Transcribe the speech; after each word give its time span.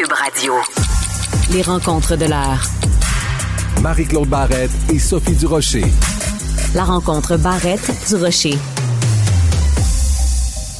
Cube 0.00 0.12
Radio. 0.12 0.54
Les 1.52 1.60
rencontres 1.60 2.16
de 2.16 2.24
l'heure. 2.24 2.62
Marie-Claude 3.82 4.28
Barrette 4.28 4.70
et 4.90 4.98
Sophie 4.98 5.34
Durocher. 5.34 5.84
La 6.74 6.84
rencontre 6.84 7.36
Barrette 7.36 8.08
du 8.08 8.14
Rocher. 8.14 8.56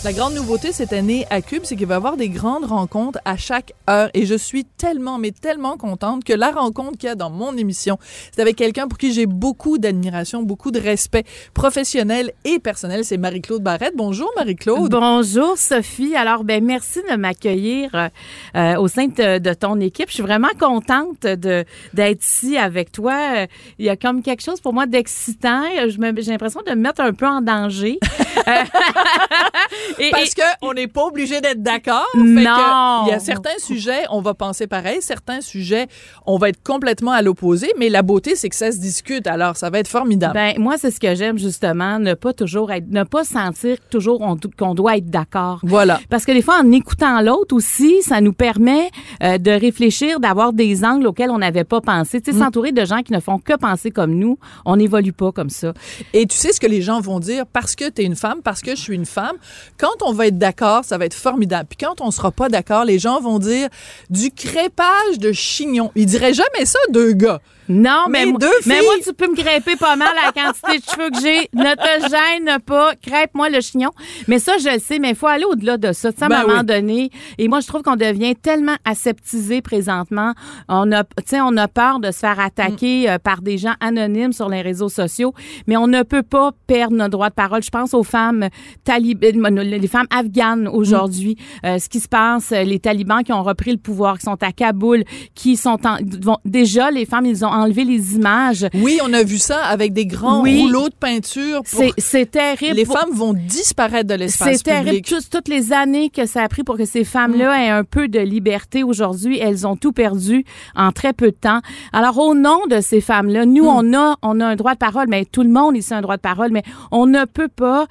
La 0.02 0.14
grande 0.14 0.32
nouveauté 0.32 0.72
cette 0.72 0.94
année 0.94 1.26
à 1.28 1.42
Cube, 1.42 1.60
c'est 1.64 1.76
qu'il 1.76 1.86
va 1.86 1.94
y 1.94 1.96
avoir 1.98 2.16
des 2.16 2.30
grandes 2.30 2.64
rencontres 2.64 3.18
à 3.26 3.36
chaque 3.36 3.74
heure. 3.90 4.08
Et 4.14 4.24
je 4.24 4.34
suis 4.34 4.64
tellement, 4.64 5.18
mais 5.18 5.30
tellement 5.30 5.76
contente 5.76 6.24
que 6.24 6.32
la 6.32 6.52
rencontre 6.52 6.96
qu'il 6.96 7.10
y 7.10 7.12
a 7.12 7.14
dans 7.14 7.28
mon 7.28 7.54
émission, 7.54 7.98
c'est 8.32 8.40
avec 8.40 8.56
quelqu'un 8.56 8.88
pour 8.88 8.96
qui 8.96 9.12
j'ai 9.12 9.26
beaucoup 9.26 9.76
d'admiration, 9.76 10.42
beaucoup 10.42 10.70
de 10.70 10.80
respect 10.80 11.24
professionnel 11.52 12.32
et 12.46 12.60
personnel. 12.60 13.04
C'est 13.04 13.18
Marie-Claude 13.18 13.62
Barrette. 13.62 13.92
Bonjour, 13.94 14.32
Marie-Claude. 14.36 14.90
Bonjour, 14.90 15.58
Sophie. 15.58 16.16
Alors, 16.16 16.44
ben 16.44 16.64
merci 16.64 17.00
de 17.10 17.16
m'accueillir 17.16 17.90
euh, 17.94 18.08
euh, 18.56 18.76
au 18.76 18.88
sein 18.88 19.08
de, 19.08 19.38
de, 19.38 19.52
ton 19.52 19.78
équipe. 19.80 20.08
Je 20.08 20.14
suis 20.14 20.22
vraiment 20.22 20.48
contente 20.58 21.24
de 21.24 21.66
d'être 21.92 22.24
ici 22.24 22.56
avec 22.56 22.90
toi. 22.90 23.46
Il 23.78 23.84
y 23.84 23.90
a 23.90 23.96
comme 23.96 24.22
quelque 24.22 24.42
chose 24.42 24.62
pour 24.62 24.72
moi 24.72 24.86
d'excitant. 24.86 25.64
J'ai 25.76 26.30
l'impression 26.30 26.62
de 26.66 26.70
me 26.70 26.76
mettre 26.76 27.02
un 27.02 27.12
peu 27.12 27.26
en 27.26 27.42
danger. 27.42 27.98
Et, 29.98 30.10
Parce 30.10 30.34
que 30.34 30.42
on 30.62 30.72
n'est 30.72 30.86
pas 30.86 31.04
obligé 31.04 31.40
d'être 31.40 31.62
d'accord. 31.62 32.06
Non. 32.14 33.04
Il 33.06 33.10
y 33.10 33.12
a 33.12 33.18
certains 33.18 33.58
sujets, 33.58 34.04
on 34.10 34.20
va 34.20 34.34
penser 34.34 34.66
pareil. 34.66 34.98
Certains 35.00 35.40
sujets, 35.40 35.86
on 36.26 36.38
va 36.38 36.50
être 36.50 36.62
complètement 36.62 37.12
à 37.12 37.22
l'opposé. 37.22 37.72
Mais 37.78 37.88
la 37.88 38.02
beauté, 38.02 38.36
c'est 38.36 38.48
que 38.48 38.56
ça 38.56 38.72
se 38.72 38.78
discute. 38.78 39.26
Alors, 39.26 39.56
ça 39.56 39.70
va 39.70 39.78
être 39.78 39.88
formidable. 39.88 40.34
Ben 40.34 40.54
moi, 40.58 40.76
c'est 40.78 40.90
ce 40.90 41.00
que 41.00 41.14
j'aime 41.14 41.38
justement, 41.38 41.98
ne 41.98 42.14
pas 42.14 42.32
toujours 42.32 42.72
être, 42.72 42.88
ne 42.88 43.04
pas 43.04 43.24
sentir 43.24 43.76
toujours 43.90 44.20
qu'on 44.56 44.74
doit 44.74 44.96
être 44.96 45.10
d'accord. 45.10 45.60
Voilà. 45.62 46.00
Parce 46.08 46.24
que 46.24 46.32
des 46.32 46.42
fois, 46.42 46.60
en 46.62 46.70
écoutant 46.72 47.20
l'autre 47.20 47.54
aussi, 47.54 48.02
ça 48.02 48.20
nous 48.20 48.32
permet 48.32 48.90
euh, 49.22 49.38
de 49.38 49.50
réfléchir, 49.50 50.20
d'avoir 50.20 50.52
des 50.52 50.84
angles 50.84 51.06
auxquels 51.06 51.30
on 51.30 51.38
n'avait 51.38 51.64
pas 51.64 51.80
pensé. 51.80 52.20
Tu 52.20 52.30
sais, 52.30 52.36
mm. 52.36 52.40
s'entourer 52.40 52.72
de 52.72 52.84
gens 52.84 53.02
qui 53.02 53.12
ne 53.12 53.20
font 53.20 53.38
que 53.38 53.56
penser 53.56 53.90
comme 53.90 54.14
nous, 54.14 54.38
on 54.64 54.76
n'évolue 54.76 55.12
pas 55.12 55.32
comme 55.32 55.50
ça. 55.50 55.72
Et 56.12 56.26
tu 56.26 56.36
sais 56.36 56.52
ce 56.52 56.60
que 56.60 56.66
les 56.66 56.82
gens 56.82 57.00
vont 57.00 57.20
dire? 57.20 57.46
Parce 57.46 57.74
que 57.74 57.88
tu 57.88 58.02
es 58.02 58.04
une 58.04 58.16
femme, 58.16 58.40
parce 58.42 58.60
que 58.60 58.70
je 58.72 58.80
suis 58.80 58.94
une 58.94 59.06
femme. 59.06 59.36
Quand 59.78 60.02
on 60.02 60.12
va 60.12 60.26
être 60.26 60.38
d'accord, 60.38 60.84
ça 60.84 60.98
va 60.98 61.04
être 61.04 61.14
formidable. 61.14 61.68
Puis 61.68 61.86
quand 61.86 62.00
on 62.00 62.10
sera 62.10 62.30
pas 62.30 62.48
d'accord, 62.48 62.84
les 62.84 62.98
gens 62.98 63.20
vont 63.20 63.38
dire 63.38 63.68
du 64.08 64.30
crépage 64.30 65.18
de 65.18 65.32
chignon. 65.32 65.90
Ils 65.94 66.06
diraient 66.06 66.34
jamais 66.34 66.64
ça 66.64 66.78
deux 66.90 67.12
gars. 67.12 67.40
Non, 67.70 68.06
mais, 68.10 68.26
deux 68.32 68.48
mais 68.66 68.82
moi, 68.82 68.94
tu 69.02 69.12
peux 69.12 69.28
me 69.28 69.36
crêper 69.36 69.76
pas 69.76 69.94
mal 69.94 70.08
la 70.14 70.32
quantité 70.32 70.78
de 70.78 70.84
cheveux 70.84 71.10
que 71.10 71.20
j'ai. 71.20 71.48
Ne 71.60 71.74
te 71.74 72.08
gêne 72.08 72.58
pas. 72.60 72.94
Crêpe-moi 72.96 73.48
le 73.50 73.60
chignon. 73.60 73.90
Mais 74.28 74.38
ça, 74.38 74.56
je 74.58 74.68
le 74.70 74.78
sais, 74.78 74.98
mais 74.98 75.10
il 75.10 75.14
faut 75.14 75.26
aller 75.26 75.44
au-delà 75.44 75.76
de 75.76 75.92
ça. 75.92 76.12
Tu 76.12 76.18
sais, 76.18 76.24
à 76.24 76.26
un 76.26 76.30
ben 76.30 76.46
moment 76.46 76.62
donné. 76.64 77.10
Et 77.38 77.48
moi, 77.48 77.60
je 77.60 77.66
trouve 77.66 77.82
qu'on 77.82 77.96
devient 77.96 78.34
tellement 78.34 78.76
aseptisé 78.84 79.60
présentement. 79.62 80.32
On 80.68 80.90
a, 80.92 81.04
on 81.34 81.56
a 81.56 81.68
peur 81.68 82.00
de 82.00 82.10
se 82.10 82.18
faire 82.18 82.40
attaquer 82.40 83.06
mm. 83.06 83.10
euh, 83.10 83.18
par 83.18 83.42
des 83.42 83.58
gens 83.58 83.74
anonymes 83.80 84.32
sur 84.32 84.48
les 84.48 84.62
réseaux 84.62 84.88
sociaux. 84.88 85.34
Mais 85.66 85.76
on 85.76 85.86
ne 85.86 86.02
peut 86.02 86.22
pas 86.22 86.52
perdre 86.66 86.96
notre 86.96 87.10
droit 87.10 87.28
de 87.28 87.34
parole. 87.34 87.62
Je 87.62 87.70
pense 87.70 87.94
aux 87.94 88.04
femmes 88.04 88.48
talibans, 88.84 89.60
les 89.60 89.88
femmes 89.88 90.08
afghanes 90.10 90.66
aujourd'hui. 90.66 91.36
Mm. 91.62 91.66
Euh, 91.66 91.78
ce 91.78 91.88
qui 91.88 92.00
se 92.00 92.08
passe, 92.08 92.50
les 92.50 92.80
talibans 92.80 93.22
qui 93.22 93.32
ont 93.32 93.42
repris 93.42 93.72
le 93.72 93.78
pouvoir, 93.78 94.18
qui 94.18 94.24
sont 94.24 94.42
à 94.42 94.52
Kaboul, 94.52 95.04
qui 95.34 95.56
sont 95.56 95.78
en, 95.86 95.98
déjà, 96.44 96.90
les 96.90 97.06
femmes, 97.06 97.26
ils 97.26 97.44
ont 97.44 97.59
enlever 97.60 97.84
les 97.84 98.14
images. 98.14 98.66
Oui, 98.74 98.98
on 99.04 99.12
a 99.12 99.22
vu 99.22 99.38
ça 99.38 99.64
avec 99.64 99.92
des 99.92 100.06
grands 100.06 100.40
rouleaux 100.40 100.88
de 100.88 100.94
peinture. 100.94 101.62
C'est 101.98 102.30
terrible. 102.30 102.76
Les 102.76 102.84
femmes 102.84 103.12
vont 103.12 103.32
disparaître 103.32 104.08
de 104.08 104.14
l'espace 104.14 104.62
public. 104.62 105.06
C'est 105.06 105.10
terrible. 105.10 105.24
toutes 105.30 105.48
les 105.48 105.72
années 105.72 106.10
que 106.10 106.26
ça 106.26 106.42
a 106.42 106.48
pris 106.48 106.62
pour 106.62 106.76
que 106.76 106.84
ces 106.84 107.04
femmes-là 107.04 107.50
mm. 107.50 107.60
aient 107.60 107.70
un 107.70 107.84
peu 107.84 108.08
de 108.08 108.20
liberté 108.20 108.82
aujourd'hui, 108.82 109.38
elles 109.38 109.66
ont 109.66 109.76
tout 109.76 109.92
perdu 109.92 110.44
en 110.74 110.92
très 110.92 111.12
peu 111.12 111.26
de 111.26 111.36
temps. 111.36 111.60
Alors, 111.92 112.18
au 112.18 112.34
nom 112.34 112.66
de 112.68 112.80
ces 112.80 113.00
femmes-là, 113.00 113.46
nous, 113.46 113.64
mm. 113.64 113.68
on 113.68 113.94
a, 113.94 114.16
on 114.22 114.40
a 114.40 114.46
un 114.46 114.56
droit 114.56 114.74
de 114.74 114.78
parole, 114.78 115.06
mais 115.08 115.24
tout 115.24 115.42
le 115.42 115.50
monde 115.50 115.76
ici 115.76 115.92
a 115.94 115.98
un 115.98 116.02
droit 116.02 116.16
de 116.16 116.22
parole, 116.22 116.50
mais 116.52 116.62
on 116.90 117.06
ne 117.06 117.24
peut 117.24 117.48
pas, 117.48 117.86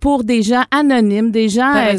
pour 0.00 0.24
des 0.24 0.42
gens 0.42 0.64
anonymes, 0.70 1.30
des 1.30 1.48
gens 1.48 1.74
euh, 1.74 1.94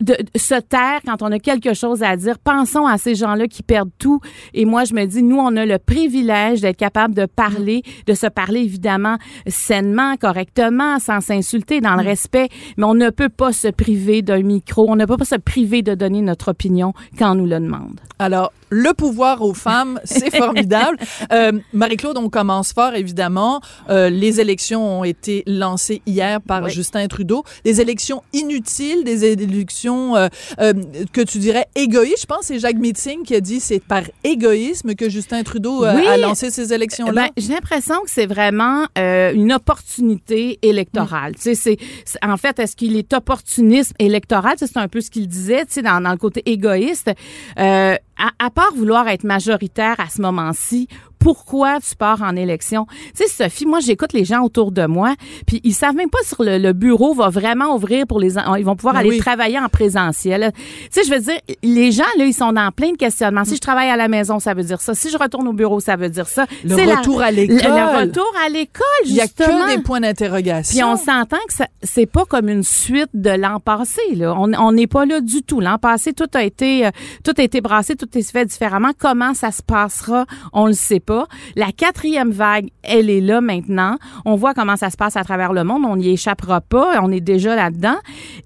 de, 0.00 0.16
se 0.36 0.54
taire 0.54 1.00
quand 1.04 1.22
on 1.22 1.32
a 1.32 1.38
quelque 1.38 1.74
chose 1.74 2.02
à 2.02 2.16
dire. 2.16 2.38
Pensons 2.38 2.86
à 2.86 2.98
ces 2.98 3.14
gens-là 3.14 3.48
qui 3.48 3.62
perdent 3.62 3.90
tout. 3.98 4.20
Et 4.54 4.64
moi, 4.64 4.84
je 4.84 4.94
me 4.94 5.04
dis, 5.06 5.22
nous, 5.22 5.38
on 5.38 5.56
a 5.56 5.66
le 5.66 5.78
privilège 5.78 6.57
d'être 6.60 6.76
capable 6.76 7.14
de 7.14 7.26
parler, 7.26 7.82
de 8.06 8.14
se 8.14 8.26
parler 8.26 8.60
évidemment 8.60 9.16
sainement, 9.46 10.16
correctement, 10.16 10.98
sans 10.98 11.20
s'insulter, 11.20 11.80
dans 11.80 11.96
le 11.96 12.02
mm. 12.02 12.06
respect, 12.06 12.48
mais 12.76 12.84
on 12.84 12.94
ne 12.94 13.10
peut 13.10 13.28
pas 13.28 13.52
se 13.52 13.68
priver 13.68 14.22
d'un 14.22 14.42
micro, 14.42 14.86
on 14.88 14.96
ne 14.96 15.04
peut 15.04 15.16
pas 15.16 15.24
se 15.24 15.36
priver 15.36 15.82
de 15.82 15.94
donner 15.94 16.22
notre 16.22 16.50
opinion 16.50 16.92
quand 17.18 17.32
on 17.32 17.34
nous 17.36 17.46
le 17.46 17.60
demande. 17.60 18.00
Alors, 18.18 18.52
le 18.70 18.92
pouvoir 18.92 19.42
aux 19.42 19.54
femmes, 19.54 20.00
c'est 20.04 20.34
formidable. 20.36 20.96
Euh, 21.32 21.52
Marie-Claude, 21.72 22.18
on 22.18 22.28
commence 22.28 22.72
fort, 22.72 22.94
évidemment. 22.94 23.60
Euh, 23.88 24.10
les 24.10 24.40
élections 24.40 25.00
ont 25.00 25.04
été 25.04 25.42
lancées 25.46 26.02
hier 26.06 26.40
par 26.40 26.68
Justin 26.68 27.06
Trudeau. 27.08 27.44
Des 27.64 27.80
élections 27.80 28.22
inutiles, 28.32 29.04
des 29.04 29.24
élections 29.24 30.16
euh, 30.16 30.28
euh, 30.60 30.72
que 31.12 31.20
tu 31.20 31.38
dirais 31.38 31.66
égoïstes. 31.74 32.22
Je 32.22 32.26
pense 32.26 32.40
que 32.40 32.46
c'est 32.46 32.58
Jacques 32.58 32.78
Meeting 32.78 33.22
qui 33.22 33.34
a 33.34 33.40
dit 33.40 33.60
c'est 33.60 33.80
par 33.80 34.02
égoïsme 34.24 34.94
que 34.94 35.08
Justin 35.08 35.42
Trudeau 35.42 35.84
euh, 35.84 35.96
a 36.08 36.16
lancé 36.16 36.50
ces 36.50 36.72
élections-là. 36.72 37.12
Ben, 37.12 37.28
J'ai 37.36 37.52
l'impression 37.52 37.96
que 38.02 38.10
c'est 38.10 38.26
vraiment 38.26 38.86
une 38.96 39.52
opportunité 39.52 40.58
électorale. 40.62 41.32
Mm. 41.32 41.34
Tu 41.36 41.40
sais, 41.42 41.54
c'est 41.54 41.78
en 42.22 42.36
fait, 42.36 42.58
est-ce 42.58 42.76
qu'il 42.76 42.96
est 42.96 43.12
opportunisme 43.12 43.94
électoral? 43.98 44.54
C'est 44.56 44.76
un 44.76 44.88
peu 44.88 45.00
ce 45.00 45.10
qu'il 45.10 45.26
disait, 45.26 45.64
tu 45.66 45.74
sais, 45.74 45.82
dans, 45.82 46.00
dans, 46.00 46.10
le 46.10 46.16
côté 46.16 46.42
égoïste. 46.46 47.10
Euh, 47.58 47.96
à, 48.18 48.50
part 48.50 48.72
vouloir 48.74 49.08
être 49.08 49.24
majoritaire 49.24 49.98
à 50.00 50.08
ce 50.08 50.20
moment-ci 50.22 50.88
pourquoi 51.18 51.80
tu 51.80 51.94
pars 51.96 52.22
en 52.22 52.36
élection. 52.36 52.86
Tu 53.16 53.24
sais, 53.26 53.28
Sophie, 53.28 53.66
moi, 53.66 53.80
j'écoute 53.80 54.12
les 54.12 54.24
gens 54.24 54.42
autour 54.42 54.72
de 54.72 54.86
moi, 54.86 55.14
puis 55.46 55.60
ils 55.64 55.74
savent 55.74 55.94
même 55.94 56.10
pas 56.10 56.18
si 56.22 56.34
le, 56.38 56.72
bureau 56.72 57.14
va 57.14 57.28
vraiment 57.28 57.74
ouvrir 57.74 58.06
pour 58.06 58.20
les... 58.20 58.34
Ils 58.58 58.64
vont 58.64 58.76
pouvoir 58.76 58.96
aller 58.96 59.18
travailler 59.18 59.58
en 59.58 59.68
présentiel. 59.68 60.52
Tu 60.54 60.88
sais, 60.90 61.04
je 61.04 61.12
veux 61.12 61.20
dire, 61.20 61.38
les 61.62 61.92
gens, 61.92 62.04
là, 62.16 62.24
ils 62.24 62.34
sont 62.34 62.52
dans 62.52 62.70
plein 62.70 62.92
de 62.92 62.96
questionnements. 62.96 63.44
Si 63.44 63.56
je 63.56 63.60
travaille 63.60 63.90
à 63.90 63.96
la 63.96 64.08
maison, 64.08 64.38
ça 64.38 64.54
veut 64.54 64.62
dire 64.62 64.80
ça. 64.80 64.94
Si 64.94 65.10
je 65.10 65.18
retourne 65.18 65.48
au 65.48 65.52
bureau, 65.52 65.80
ça 65.80 65.96
veut 65.96 66.08
dire 66.08 66.28
ça. 66.28 66.46
Le 66.64 66.74
retour 66.74 67.22
à 67.22 67.30
l'école. 67.30 67.56
Le, 67.56 68.00
retour 68.00 68.32
à 68.44 68.48
l'école, 68.48 68.84
justement. 69.04 69.08
Il 69.08 69.16
y 69.16 69.20
a 69.20 69.26
que 69.26 69.76
des 69.76 69.82
points 69.82 70.00
d'interrogation. 70.00 70.74
Puis 70.74 70.84
on 70.84 70.96
s'entend 70.96 71.38
que 71.48 71.64
c'est 71.82 72.06
pas 72.06 72.24
comme 72.24 72.48
une 72.48 72.62
suite 72.62 73.10
de 73.14 73.30
l'an 73.30 73.60
passé, 73.60 74.02
là. 74.14 74.34
On 74.38 74.72
n'est 74.72 74.86
pas 74.86 75.04
là 75.04 75.20
du 75.20 75.42
tout. 75.42 75.60
L'an 75.60 75.78
passé, 75.78 76.12
tout 76.12 76.30
a 76.34 76.42
été, 76.42 76.86
euh, 76.86 76.90
tout 77.24 77.32
a 77.36 77.42
été 77.42 77.60
brassé, 77.60 77.96
tout 77.96 78.08
est 78.16 78.30
fait 78.30 78.44
différemment. 78.44 78.90
Comment 78.98 79.34
ça 79.34 79.50
se 79.50 79.62
passera, 79.62 80.26
on 80.52 80.66
le 80.66 80.72
sait 80.72 81.00
pas. 81.00 81.07
La 81.56 81.72
quatrième 81.72 82.30
vague, 82.30 82.68
elle 82.82 83.10
est 83.10 83.20
là 83.20 83.40
maintenant. 83.40 83.96
On 84.24 84.36
voit 84.36 84.54
comment 84.54 84.76
ça 84.76 84.90
se 84.90 84.96
passe 84.96 85.16
à 85.16 85.24
travers 85.24 85.52
le 85.52 85.64
monde. 85.64 85.82
On 85.86 85.96
n'y 85.96 86.10
échappera 86.10 86.60
pas. 86.60 87.00
On 87.02 87.10
est 87.10 87.20
déjà 87.20 87.56
là-dedans. 87.56 87.96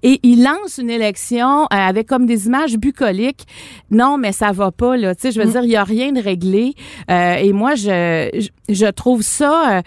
Et 0.03 0.19
il 0.23 0.43
lance 0.43 0.77
une 0.77 0.89
élection 0.89 1.63
euh, 1.63 1.67
avec 1.71 2.07
comme 2.07 2.25
des 2.25 2.47
images 2.47 2.77
bucoliques. 2.77 3.45
Non, 3.91 4.17
mais 4.17 4.31
ça 4.31 4.51
va 4.51 4.71
pas, 4.71 4.97
là. 4.97 5.15
Tu 5.15 5.21
sais, 5.21 5.31
je 5.31 5.39
veux 5.39 5.47
mm. 5.47 5.51
dire, 5.51 5.63
il 5.63 5.71
y 5.71 5.75
a 5.75 5.83
rien 5.83 6.11
de 6.11 6.21
réglé. 6.21 6.73
Euh, 7.09 7.35
et 7.35 7.53
moi, 7.53 7.75
je, 7.75 8.47
je, 8.69 8.85
trouve 8.91 9.21
ça... 9.21 9.77
Euh, 9.77 9.81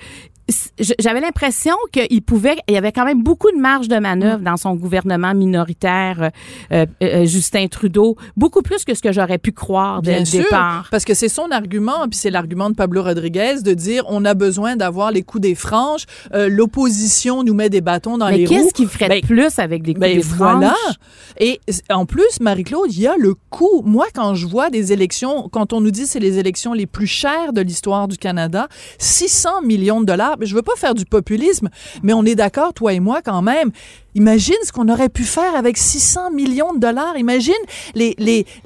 j'avais 0.79 1.21
l'impression 1.21 1.75
qu'il 1.93 2.23
pouvait, 2.23 2.57
il 2.69 2.75
y 2.75 2.77
avait 2.77 2.93
quand 2.93 3.05
même 3.05 3.23
beaucoup 3.23 3.51
de 3.51 3.59
marge 3.59 3.89
de 3.89 3.99
manœuvre 3.99 4.43
dans 4.43 4.57
son 4.57 4.75
gouvernement 4.77 5.35
minoritaire, 5.35 6.21
euh, 6.21 6.31
euh, 6.73 6.87
euh, 7.03 7.25
Justin 7.25 7.67
Trudeau, 7.67 8.17
beaucoup 8.37 8.63
plus 8.63 8.85
que 8.85 8.95
ce 8.95 9.03
que 9.03 9.11
j'aurais 9.13 9.39
pu 9.39 9.51
croire 9.51 10.03
dès 10.03 10.13
Bien 10.13 10.21
le 10.21 10.45
départ. 10.45 10.89
Parce 10.91 11.05
que 11.05 11.15
c'est 11.15 11.29
son 11.29 11.51
argument, 11.51 12.07
puis 12.09 12.19
c'est 12.19 12.31
l'argument 12.31 12.71
de 12.71 12.77
Pablo 12.77 13.03
Rodriguez 13.03 13.63
de 13.63 13.75
dire 13.75 14.05
on 14.09 14.25
a 14.25 14.35
besoin 14.35 14.77
d'avoir 14.77 15.11
les 15.11 15.23
coups 15.23 15.43
des 15.43 15.55
franges, 15.55 16.07
l'opposition 16.33 17.43
nous 17.43 17.55
met 17.55 17.69
des 17.69 17.81
bâtons 17.81 18.19
dans 18.19 18.29
les 18.29 18.47
roues. 18.47 18.55
Mais 18.55 18.63
qu'est-ce 18.63 18.75
qu'il 18.75 18.89
ferait 18.89 19.21
de 19.21 19.27
plus 19.27 19.59
avec 19.59 19.83
des 19.83 19.95
coups 19.95 20.01
ben 20.01 20.17
des 20.17 20.23
voilà. 20.23 20.75
Et 21.39 21.61
en 21.91 22.07
plus, 22.07 22.41
Marie-Claude, 22.41 22.93
il 22.93 23.01
y 23.01 23.07
a 23.07 23.17
le 23.19 23.35
coût. 23.51 23.83
Moi, 23.85 24.07
quand 24.15 24.35
je 24.35 24.47
vois 24.47 24.71
des 24.71 24.93
élections, 24.93 25.49
quand 25.51 25.73
on 25.73 25.81
nous 25.81 25.91
dit 25.91 26.07
c'est 26.07 26.21
les 26.21 26.39
élections 26.39 26.73
les 26.73 26.87
plus 26.87 27.07
chères 27.07 27.53
de 27.53 27.61
l'histoire 27.61 28.09
du 28.09 28.17
Canada, 28.17 28.69
600 28.99 29.63
millions 29.63 30.01
de 30.01 30.07
dollars 30.07 30.36
je 30.41 30.55
veux 30.55 30.63
pas 30.63 30.77
faire 30.77 30.95
du 30.95 31.05
populisme, 31.05 31.69
mais 32.03 32.13
on 32.13 32.25
est 32.25 32.35
d'accord, 32.35 32.75
toi 32.75 32.93
et 32.93 33.01
moi, 33.01 33.23
quand 33.23 33.43
même. 33.43 33.71
Imagine 34.15 34.57
ce 34.65 34.73
qu'on 34.73 34.89
aurait 34.89 35.09
pu 35.09 35.25
faire 35.25 35.55
avec 35.55 35.77
600 35.77 36.31
millions 36.31 36.73
de 36.73 36.79
dollars. 36.79 37.19
Imagine 37.19 37.55
les 37.95 38.15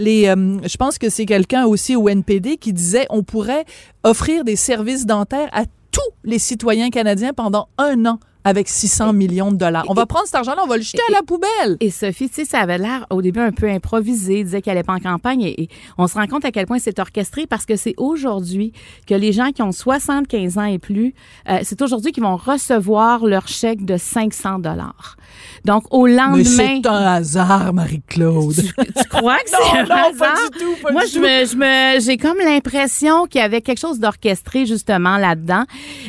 euh, 0.00 0.58
je 0.64 0.76
pense 0.76 0.98
que 0.98 1.08
c'est 1.08 1.26
quelqu'un 1.26 1.66
aussi 1.66 1.96
au 1.96 2.08
NPD 2.08 2.56
qui 2.56 2.72
disait 2.72 3.06
on 3.10 3.22
pourrait 3.22 3.64
offrir 4.04 4.44
des 4.44 4.56
services 4.56 5.06
dentaires 5.06 5.48
à 5.52 5.64
tous 5.90 6.00
les 6.24 6.38
citoyens 6.38 6.90
canadiens 6.90 7.32
pendant 7.32 7.68
un 7.78 8.06
an 8.06 8.20
avec 8.44 8.68
600 8.68 9.12
millions 9.12 9.52
de 9.52 9.56
dollars. 9.56 9.84
On 9.88 9.94
va 9.94 10.06
prendre 10.06 10.26
cet 10.26 10.36
argent-là, 10.36 10.62
on 10.64 10.68
va 10.68 10.76
le 10.76 10.82
jeter 10.82 11.02
à 11.08 11.12
la 11.12 11.22
poubelle. 11.22 11.76
Et 11.80 11.90
Sophie, 11.90 12.28
tu 12.28 12.36
sais, 12.36 12.44
ça 12.44 12.60
avait 12.60 12.78
l'air 12.78 13.06
au 13.10 13.20
début 13.22 13.40
un 13.40 13.52
peu 13.52 13.68
improvisé. 13.68 14.44
Disait 14.44 14.62
qu'elle 14.62 14.74
n'allait 14.74 14.84
pas 14.84 14.94
en 14.94 14.98
campagne 14.98 15.42
et, 15.42 15.62
et 15.62 15.68
on 15.98 16.06
se 16.06 16.14
rend 16.14 16.26
compte 16.26 16.44
à 16.44 16.50
quel 16.50 16.66
point 16.66 16.78
c'est 16.78 16.98
orchestré 16.98 17.46
parce 17.46 17.66
que 17.66 17.76
c'est 17.76 17.94
aujourd'hui 17.98 18.72
que 19.06 19.14
les 19.14 19.32
gens 19.32 19.50
qui 19.52 19.62
ont 19.62 19.72
75 19.72 20.58
ans 20.58 20.64
et 20.64 20.78
plus, 20.78 21.14
euh, 21.48 21.58
c'est 21.62 21.82
aujourd'hui 21.82 22.12
qu'ils 22.12 22.22
vont 22.22 22.36
recevoir 22.36 23.26
leur 23.26 23.46
chèque 23.48 23.84
de 23.84 23.96
500 23.96 24.60
dollars. 24.60 25.16
Donc, 25.64 25.84
au 25.90 26.06
Mais 26.06 26.16
lendemain... 26.16 26.44
c'est 26.44 26.86
un 26.86 27.04
hasard, 27.14 27.72
Marie-Claude. 27.74 28.54
Tu, 28.54 28.62
tu 28.62 29.08
crois 29.08 29.36
que 29.38 29.50
c'est 29.50 29.78
un 29.78 29.82
non, 29.84 29.94
hasard? 29.94 30.14
pas 30.18 30.34
du 30.50 30.58
tout, 30.58 30.74
pas 30.82 30.92
Moi, 30.92 31.04
du 31.04 31.10
je 31.10 31.14
tout. 31.14 31.20
me, 31.20 31.44
je 31.44 31.56
me, 31.56 32.00
j'ai 32.00 32.16
comme 32.16 32.38
l'impression 32.38 33.26
qu'il 33.26 33.40
y 33.40 33.44
avait 33.44 33.60
quelque 33.60 33.78
chose 33.80 33.98
d'orchestré 34.00 34.64
justement 34.64 35.18
là-dedans, 35.18 35.64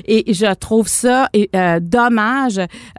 et 0.06 0.34
je 0.34 0.54
trouve 0.54 0.88
ça 0.88 1.28
euh, 1.56 1.80
dommage 1.82 2.21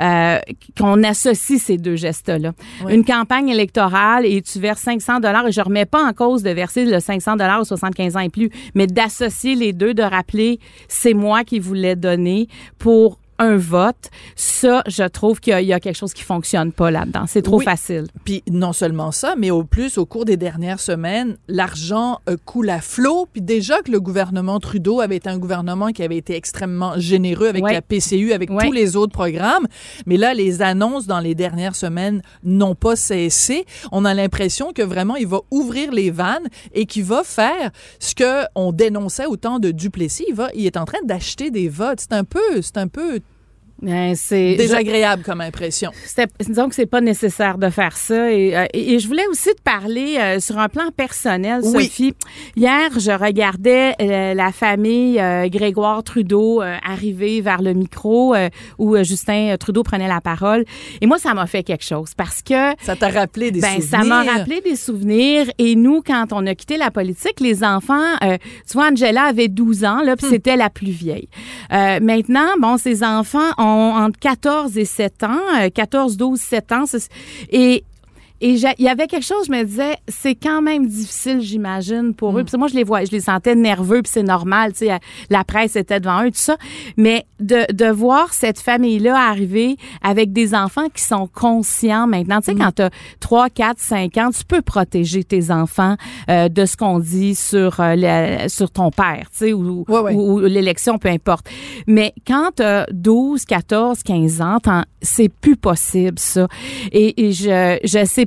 euh, 0.00 0.38
qu'on 0.78 1.02
associe 1.02 1.60
ces 1.60 1.78
deux 1.78 1.96
gestes-là. 1.96 2.52
Oui. 2.84 2.94
Une 2.94 3.04
campagne 3.04 3.48
électorale 3.48 4.26
et 4.26 4.42
tu 4.42 4.58
verses 4.58 4.82
500 4.82 5.20
dollars, 5.20 5.46
et 5.48 5.52
je 5.52 5.60
remets 5.60 5.86
pas 5.86 6.02
en 6.02 6.12
cause 6.12 6.42
de 6.42 6.50
verser 6.50 6.84
le 6.84 7.00
500 7.00 7.36
dollars 7.36 7.60
aux 7.60 7.64
75 7.64 8.16
ans 8.16 8.20
et 8.20 8.28
plus, 8.28 8.50
mais 8.74 8.86
d'associer 8.86 9.54
les 9.54 9.72
deux, 9.72 9.94
de 9.94 10.02
rappeler 10.02 10.58
c'est 10.88 11.14
moi 11.14 11.44
qui 11.44 11.58
vous 11.58 11.74
l'ai 11.74 11.96
donné 11.96 12.48
pour 12.78 13.18
un 13.42 13.56
vote, 13.56 14.10
ça, 14.36 14.82
je 14.86 15.02
trouve 15.04 15.40
qu'il 15.40 15.52
y, 15.52 15.54
a- 15.54 15.60
il 15.60 15.66
y 15.68 15.72
a 15.72 15.80
quelque 15.80 15.96
chose 15.96 16.12
qui 16.14 16.22
fonctionne 16.22 16.72
pas 16.72 16.90
là-dedans. 16.90 17.24
C'est 17.26 17.42
trop 17.42 17.58
Oui. 17.58 17.64
facile. 17.64 18.06
Puis 18.24 18.42
non 18.50 18.72
seulement 18.72 19.12
ça, 19.12 19.34
mais 19.36 19.50
au 19.50 19.64
plus, 19.64 19.98
au 19.98 20.06
cours 20.06 20.24
des 20.24 20.36
dernières 20.36 20.80
semaines, 20.80 21.36
l'argent 21.48 22.18
euh, 22.28 22.36
coule 22.44 22.70
à 22.70 22.80
flot. 22.80 23.26
Puis 23.32 23.42
déjà 23.42 23.80
que 23.82 23.90
le 23.90 24.00
gouvernement 24.00 24.58
Trudeau 24.60 25.00
avait 25.00 25.16
été 25.16 25.28
un 25.28 25.38
gouvernement 25.38 25.88
qui 25.88 26.02
avait 26.02 26.16
été 26.16 26.34
extrêmement 26.36 26.98
généreux 26.98 27.48
avec 27.48 27.64
Ouais. 27.64 27.72
la 27.72 27.82
PCU, 27.82 28.32
avec 28.32 28.50
Ouais. 28.50 28.66
tous 28.66 28.72
les 28.72 28.96
autres 28.96 29.12
programmes. 29.12 29.66
Mais 30.06 30.16
là, 30.16 30.34
les 30.34 30.62
annonces 30.62 31.06
dans 31.06 31.20
les 31.20 31.34
dernières 31.34 31.74
semaines 31.76 32.22
n'ont 32.44 32.74
pas 32.74 32.96
cessé. 32.96 33.64
On 33.90 34.04
a 34.04 34.14
l'impression 34.14 34.72
que 34.72 34.82
vraiment, 34.82 35.16
il 35.16 35.26
va 35.26 35.40
ouvrir 35.50 35.92
les 35.92 36.10
vannes 36.10 36.46
et 36.74 36.86
qu'il 36.86 37.04
va 37.04 37.22
faire 37.24 37.70
ce 37.98 38.14
que 38.14 38.44
on 38.54 38.72
dénonçait 38.72 39.26
autant 39.26 39.58
de 39.58 39.70
Duplessis. 39.70 40.24
Il, 40.28 40.34
va, 40.34 40.48
il 40.54 40.66
est 40.66 40.76
en 40.76 40.84
train 40.84 40.98
d'acheter 41.04 41.50
des 41.50 41.68
votes. 41.68 42.00
C'est 42.00 42.12
un 42.12 42.24
peu, 42.24 42.60
c'est 42.62 42.76
un 42.78 42.88
peu 42.88 43.20
Euh, 43.86 44.12
c'est 44.14 44.54
désagréable 44.54 45.22
comme 45.24 45.40
impression. 45.40 45.90
Disons 46.40 46.68
que 46.68 46.74
c'est 46.74 46.86
pas 46.86 47.00
nécessaire 47.00 47.58
de 47.58 47.68
faire 47.68 47.96
ça. 47.96 48.30
Et, 48.32 48.56
euh, 48.56 48.66
et- 48.72 48.94
et 48.94 48.98
je 49.00 49.08
voulais 49.08 49.26
aussi 49.28 49.48
te 49.54 49.62
parler 49.62 50.16
euh, 50.18 50.38
sur 50.40 50.58
un 50.58 50.68
plan 50.68 50.90
personnel, 50.96 51.60
Oui. 51.64 51.84
Sophie. 51.86 52.14
Hier, 52.56 52.90
je 52.98 53.10
regardais 53.10 53.94
euh, 54.00 54.34
la 54.34 54.52
famille 54.52 55.18
euh, 55.18 55.48
Grégoire 55.48 56.02
Trudeau 56.04 56.62
euh, 56.62 56.76
arriver 56.86 57.40
vers 57.40 57.60
le 57.60 57.72
micro 57.72 58.34
euh, 58.34 58.48
où 58.78 58.96
Justin 59.02 59.56
Trudeau 59.58 59.82
prenait 59.82 60.06
la 60.08 60.20
parole. 60.20 60.64
Et 61.00 61.06
moi, 61.06 61.18
ça 61.18 61.34
m'a 61.34 61.46
fait 61.46 61.62
quelque 61.64 61.84
chose 61.84 62.10
parce 62.16 62.40
que 62.42 62.74
Ça 62.82 62.94
t'a 62.94 63.08
rappelé 63.08 63.50
des 63.50 63.60
ben, 63.60 63.80
souvenirs. 63.80 63.88
ça 63.90 64.04
m'a 64.04 64.22
rappelé 64.22 64.60
des 64.60 64.76
souvenirs. 64.76 65.46
Et 65.58 65.74
nous, 65.74 66.02
quand 66.06 66.26
on 66.32 66.46
a 66.46 66.54
quitté 66.54 66.76
la 66.76 66.90
politique, 66.92 67.40
les 67.40 67.64
enfants, 67.64 68.14
euh, 68.22 68.36
tu 68.66 68.74
vois, 68.74 68.90
Angela 68.92 69.24
avait 69.24 69.48
12 69.48 69.84
ans, 69.84 70.02
là, 70.02 70.14
puis 70.16 70.26
c'était 70.28 70.56
la 70.56 70.70
plus 70.70 70.90
vieille. 70.92 71.28
Euh, 71.72 71.98
maintenant, 72.00 72.46
bon, 72.60 72.76
ces 72.76 73.02
enfants 73.02 73.50
ont 73.58 73.71
entre 73.72 74.18
14 74.18 74.78
et 74.78 74.84
7 74.84 75.24
ans, 75.24 75.40
euh, 75.60 75.70
14, 75.70 76.16
12, 76.16 76.40
7 76.40 76.72
ans. 76.72 76.84
Et 77.50 77.84
et 78.44 78.50
il 78.54 78.84
y 78.84 78.88
avait 78.88 79.06
quelque 79.06 79.24
chose, 79.24 79.46
je 79.46 79.52
me 79.52 79.62
disais, 79.62 79.94
c'est 80.08 80.34
quand 80.34 80.60
même 80.62 80.86
difficile, 80.86 81.40
j'imagine, 81.40 82.12
pour 82.14 82.36
eux. 82.38 82.44
Puis 82.44 82.56
moi, 82.58 82.66
je 82.68 82.74
les 82.74 82.82
vois, 82.84 83.04
je 83.04 83.10
les 83.12 83.20
sentais 83.20 83.54
nerveux, 83.54 84.02
puis 84.02 84.10
c'est 84.12 84.22
normal, 84.22 84.72
tu 84.72 84.86
sais, 84.86 84.98
la 85.30 85.44
presse 85.44 85.76
était 85.76 86.00
devant 86.00 86.24
eux, 86.24 86.30
tout 86.30 86.36
ça. 86.38 86.56
Mais 86.96 87.24
de, 87.40 87.72
de 87.72 87.86
voir 87.90 88.32
cette 88.34 88.58
famille-là 88.60 89.16
arriver 89.16 89.76
avec 90.02 90.32
des 90.32 90.54
enfants 90.54 90.88
qui 90.92 91.02
sont 91.02 91.28
conscients 91.28 92.06
maintenant, 92.06 92.40
tu 92.40 92.46
sais, 92.46 92.54
quand 92.56 92.72
tu 92.74 92.82
as 92.82 92.90
3, 93.20 93.48
4, 93.48 93.78
5 93.78 94.16
ans, 94.18 94.30
tu 94.36 94.44
peux 94.44 94.60
protéger 94.62 95.22
tes 95.24 95.50
enfants 95.50 95.96
euh, 96.28 96.48
de 96.48 96.66
ce 96.66 96.76
qu'on 96.76 96.98
dit 96.98 97.34
sur, 97.34 97.78
euh, 97.80 97.94
la- 97.94 98.48
sur 98.48 98.70
ton 98.70 98.90
père, 98.90 99.28
tu 99.30 99.38
sais, 99.38 99.52
ou, 99.52 99.84
Ouais, 99.88 100.00
ouais. 100.00 100.14
ou- 100.14 100.34
ou 100.34 100.38
l'élection, 100.40 100.98
peu 100.98 101.08
importe. 101.08 101.46
Mais 101.86 102.12
quand 102.26 102.50
tu 102.56 102.62
as 102.64 102.86
12, 102.92 103.44
14, 103.44 104.02
15 104.02 104.40
ans, 104.40 104.58
c'est 105.00 105.28
plus 105.28 105.56
possible, 105.56 106.18
ça. 106.18 106.48
Et, 106.90 107.26
et 107.26 107.32
je, 107.32 107.78
je 107.84 108.04
sais 108.04 108.26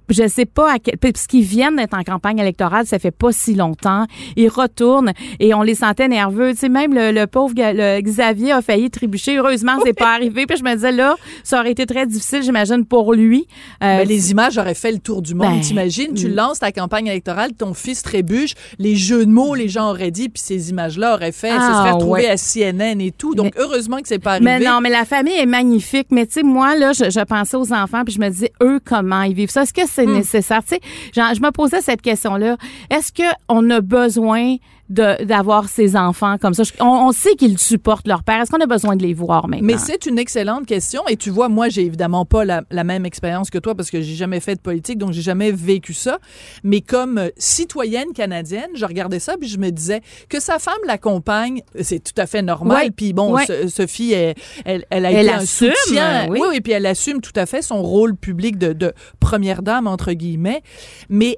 je 0.11 0.27
sais 0.27 0.45
pas 0.45 0.73
à 0.73 0.79
quel 0.79 0.97
parce 0.97 1.27
qu'ils 1.27 1.43
viennent 1.43 1.75
d'être 1.75 1.93
en 1.93 2.03
campagne 2.03 2.39
électorale, 2.39 2.85
ça 2.85 2.99
fait 2.99 3.11
pas 3.11 3.31
si 3.31 3.55
longtemps. 3.55 4.05
Ils 4.35 4.49
retournent 4.49 5.13
et 5.39 5.53
on 5.53 5.61
les 5.61 5.75
sentait 5.75 6.07
nerveux. 6.07 6.51
Tu 6.51 6.59
sais, 6.59 6.69
même 6.69 6.93
le, 6.93 7.11
le 7.11 7.27
pauvre 7.27 7.53
le 7.57 8.01
Xavier 8.01 8.51
a 8.51 8.61
failli 8.61 8.89
trébucher. 8.89 9.37
Heureusement, 9.37 9.77
c'est 9.83 9.93
pas 9.93 10.13
arrivé. 10.13 10.45
Puis 10.45 10.57
je 10.57 10.63
me 10.63 10.73
disais 10.73 10.91
là, 10.91 11.15
ça 11.43 11.59
aurait 11.59 11.71
été 11.71 11.85
très 11.85 12.05
difficile, 12.05 12.43
j'imagine, 12.43 12.85
pour 12.85 13.13
lui. 13.13 13.47
Euh, 13.83 14.03
les 14.03 14.31
images 14.31 14.57
auraient 14.57 14.73
fait 14.73 14.91
le 14.91 14.99
tour 14.99 15.21
du 15.21 15.33
monde. 15.33 15.55
Ben, 15.55 15.61
T'imagines, 15.61 16.13
tu 16.13 16.27
mm. 16.27 16.35
lances 16.35 16.59
ta 16.59 16.71
campagne 16.71 17.07
électorale, 17.07 17.53
ton 17.53 17.73
fils 17.73 18.03
trébuche, 18.03 18.53
les 18.79 18.95
jeux 18.95 19.25
de 19.25 19.31
mots, 19.31 19.55
les 19.55 19.69
gens 19.69 19.89
auraient 19.89 20.11
dit, 20.11 20.29
puis 20.29 20.41
ces 20.43 20.69
images-là 20.69 21.15
auraient 21.15 21.31
fait, 21.31 21.49
se 21.49 21.55
Ah, 21.57 21.81
seraient 21.81 21.91
retrouvées 21.91 22.23
ouais. 22.23 22.29
à 22.29 22.37
CNN 22.37 22.99
et 22.99 23.11
tout. 23.11 23.35
Donc, 23.35 23.53
heureusement 23.57 23.97
que 23.97 24.07
c'est 24.07 24.19
pas 24.19 24.31
arrivé. 24.33 24.45
Mais 24.45 24.59
non, 24.59 24.81
mais 24.81 24.89
la 24.89 25.05
famille 25.05 25.37
est 25.37 25.45
magnifique. 25.45 26.07
Mais 26.11 26.25
tu 26.25 26.33
sais, 26.33 26.43
moi, 26.43 26.75
là, 26.75 26.91
je, 26.93 27.09
je 27.09 27.23
pensais 27.23 27.57
aux 27.57 27.73
enfants, 27.73 28.03
puis 28.03 28.13
je 28.13 28.19
me 28.19 28.29
disais, 28.29 28.51
eux, 28.61 28.79
comment 28.83 29.21
ils 29.23 29.33
vivent 29.33 29.49
ça? 29.49 29.63
Est-ce 29.63 29.73
que 29.73 29.87
c'est 29.87 30.00
Hmm. 30.05 30.15
nécessaire? 30.15 30.63
Tu 30.63 30.75
sais, 30.75 30.81
genre, 31.13 31.33
je 31.33 31.41
me 31.41 31.51
posais 31.51 31.81
cette 31.81 32.01
question-là. 32.01 32.57
Est-ce 32.89 33.11
qu'on 33.13 33.69
a 33.69 33.81
besoin 33.81 34.57
d'avoir 34.91 35.69
ces 35.69 35.95
enfants 35.95 36.37
comme 36.37 36.53
ça? 36.53 36.63
On, 36.79 36.85
on 36.85 37.11
sait 37.11 37.35
qu'ils 37.35 37.57
supportent 37.57 38.07
leur 38.07 38.23
père. 38.23 38.41
Est-ce 38.41 38.51
qu'on 38.51 38.59
a 38.61 38.65
besoin 38.65 38.95
de 38.95 39.03
les 39.03 39.13
voir 39.13 39.47
maintenant? 39.47 39.65
Mais 39.65 39.77
c'est 39.77 40.05
une 40.05 40.19
excellente 40.19 40.65
question. 40.65 41.01
Et 41.07 41.15
tu 41.17 41.29
vois, 41.29 41.49
moi, 41.49 41.69
j'ai 41.69 41.83
évidemment 41.85 42.25
pas 42.25 42.43
la, 42.45 42.63
la 42.71 42.83
même 42.83 43.05
expérience 43.05 43.49
que 43.49 43.57
toi 43.57 43.73
parce 43.75 43.89
que 43.89 44.01
j'ai 44.01 44.15
jamais 44.15 44.39
fait 44.39 44.55
de 44.55 44.61
politique, 44.61 44.97
donc 44.97 45.11
j'ai 45.13 45.21
jamais 45.21 45.51
vécu 45.51 45.93
ça. 45.93 46.19
Mais 46.63 46.81
comme 46.81 47.17
euh, 47.17 47.29
citoyenne 47.37 48.11
canadienne, 48.13 48.69
je 48.75 48.85
regardais 48.85 49.19
ça 49.19 49.37
puis 49.39 49.47
je 49.49 49.57
me 49.57 49.69
disais 49.71 50.01
que 50.29 50.39
sa 50.39 50.59
femme 50.59 50.73
l'accompagne, 50.85 51.61
c'est 51.81 51.99
tout 52.03 52.19
à 52.19 52.25
fait 52.27 52.41
normal. 52.41 52.85
Ouais. 52.85 52.91
Puis 52.91 53.13
bon, 53.13 53.33
Ouais. 53.33 53.45
Sophie, 53.69 54.13
elle, 54.13 54.35
elle, 54.65 54.85
elle 54.89 55.05
a 55.05 55.11
Elle 55.11 55.25
été 55.27 55.33
un 55.33 55.37
assume, 55.39 55.71
soutien. 55.85 56.27
oui. 56.29 56.39
oui, 56.41 56.47
oui, 56.51 56.61
puis 56.61 56.73
elle 56.73 56.85
assume 56.85 57.21
tout 57.21 57.31
à 57.35 57.45
fait 57.45 57.61
son 57.61 57.81
rôle 57.81 58.15
public 58.15 58.57
de, 58.57 58.73
de 58.73 58.93
première 59.19 59.61
dame 59.61 59.87
entre 59.87 60.11
guillemets. 60.13 60.61
Mais 61.09 61.37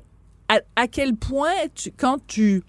à, 0.49 0.59
à 0.75 0.87
quel 0.87 1.15
point, 1.15 1.51
tu, 1.75 1.91
quand 1.95 2.17
tu 2.27 2.63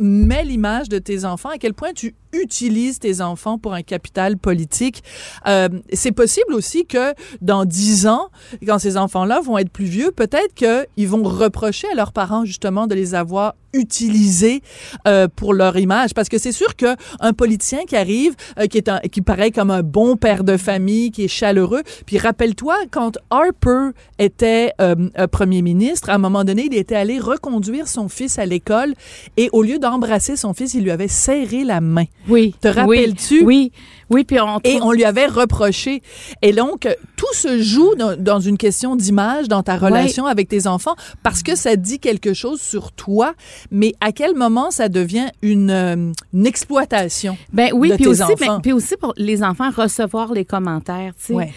mets 0.00 0.44
l'image 0.44 0.88
de 0.88 0.98
tes 0.98 1.24
enfants, 1.24 1.50
à 1.50 1.58
quel 1.58 1.74
point 1.74 1.92
tu 1.92 2.14
utilises 2.32 2.98
tes 2.98 3.20
enfants 3.20 3.58
pour 3.58 3.74
un 3.74 3.82
capital 3.82 4.36
politique. 4.36 5.02
Euh, 5.46 5.68
c'est 5.92 6.12
possible 6.12 6.54
aussi 6.54 6.86
que 6.86 7.14
dans 7.40 7.64
dix 7.64 8.06
ans, 8.06 8.28
quand 8.66 8.78
ces 8.78 8.96
enfants-là 8.96 9.40
vont 9.40 9.58
être 9.58 9.70
plus 9.70 9.84
vieux, 9.86 10.10
peut-être 10.12 10.54
qu'ils 10.54 11.08
vont 11.08 11.22
reprocher 11.22 11.88
à 11.92 11.94
leurs 11.94 12.12
parents 12.12 12.44
justement 12.44 12.86
de 12.86 12.94
les 12.94 13.14
avoir 13.14 13.54
utilisés 13.72 14.62
euh, 15.06 15.28
pour 15.34 15.54
leur 15.54 15.76
image. 15.76 16.14
Parce 16.14 16.28
que 16.28 16.38
c'est 16.38 16.52
sûr 16.52 16.76
que 16.76 16.96
un 17.20 17.32
politicien 17.32 17.84
qui 17.86 17.96
arrive, 17.96 18.34
euh, 18.58 18.66
qui 18.66 18.78
est 18.78 18.88
un, 18.88 18.98
qui 19.00 19.22
paraît 19.22 19.50
comme 19.50 19.70
un 19.70 19.82
bon 19.82 20.16
père 20.16 20.44
de 20.44 20.56
famille, 20.56 21.10
qui 21.10 21.24
est 21.24 21.28
chaleureux. 21.28 21.82
Puis 22.06 22.18
rappelle-toi 22.18 22.76
quand 22.90 23.18
Harper 23.30 23.90
était 24.18 24.72
euh, 24.80 24.96
premier 25.30 25.62
ministre, 25.62 26.10
à 26.10 26.14
un 26.14 26.18
moment 26.18 26.44
donné, 26.44 26.66
il 26.66 26.74
était 26.74 26.96
allé 26.96 27.18
reconduire 27.18 27.88
son 27.88 28.08
fils 28.08 28.38
à 28.38 28.46
l'école 28.46 28.94
et 29.36 29.48
au 29.52 29.62
lieu 29.62 29.78
d'embrasser 29.78 30.36
son 30.36 30.54
fils, 30.54 30.74
il 30.74 30.82
lui 30.82 30.90
avait 30.90 31.08
serré 31.08 31.64
la 31.64 31.80
main. 31.80 32.04
Oui. 32.28 32.54
Te 32.60 32.68
rappelles-tu? 32.68 33.42
Oui. 33.44 33.72
Oui, 34.10 34.24
puis 34.24 34.38
on 34.40 34.58
Et 34.64 34.80
on 34.82 34.92
lui 34.92 35.04
avait 35.04 35.26
reproché. 35.26 36.02
Et 36.42 36.52
donc, 36.52 36.88
tout 37.16 37.32
se 37.34 37.60
joue 37.62 37.94
dans, 37.96 38.16
dans 38.16 38.40
une 38.40 38.58
question 38.58 38.96
d'image, 38.96 39.46
dans 39.48 39.62
ta 39.62 39.76
relation 39.76 40.26
avec 40.26 40.48
tes 40.48 40.66
enfants, 40.66 40.94
parce 41.22 41.42
que 41.42 41.54
ça 41.56 41.76
dit 41.76 41.98
quelque 42.00 42.34
chose 42.34 42.60
sur 42.60 42.92
toi, 42.92 43.34
mais 43.70 43.94
à 44.00 44.12
quel 44.12 44.34
moment 44.34 44.70
ça 44.70 44.88
devient 44.88 45.28
une, 45.42 45.70
euh, 45.70 46.12
une 46.34 46.46
exploitation? 46.46 47.36
Ben 47.52 47.70
oui, 47.72 47.90
de 47.90 47.94
puis 47.94 48.04
tes 48.04 48.10
aussi, 48.10 48.22
enfants? 48.22 48.34
ben, 48.38 48.60
puis 48.60 48.72
aussi 48.72 48.96
pour 48.96 49.12
les 49.16 49.42
enfants 49.42 49.70
recevoir 49.70 50.32
les 50.32 50.44
commentaires. 50.44 51.12
tu 51.18 51.26
sais. 51.26 51.34
Ouais. 51.34 51.52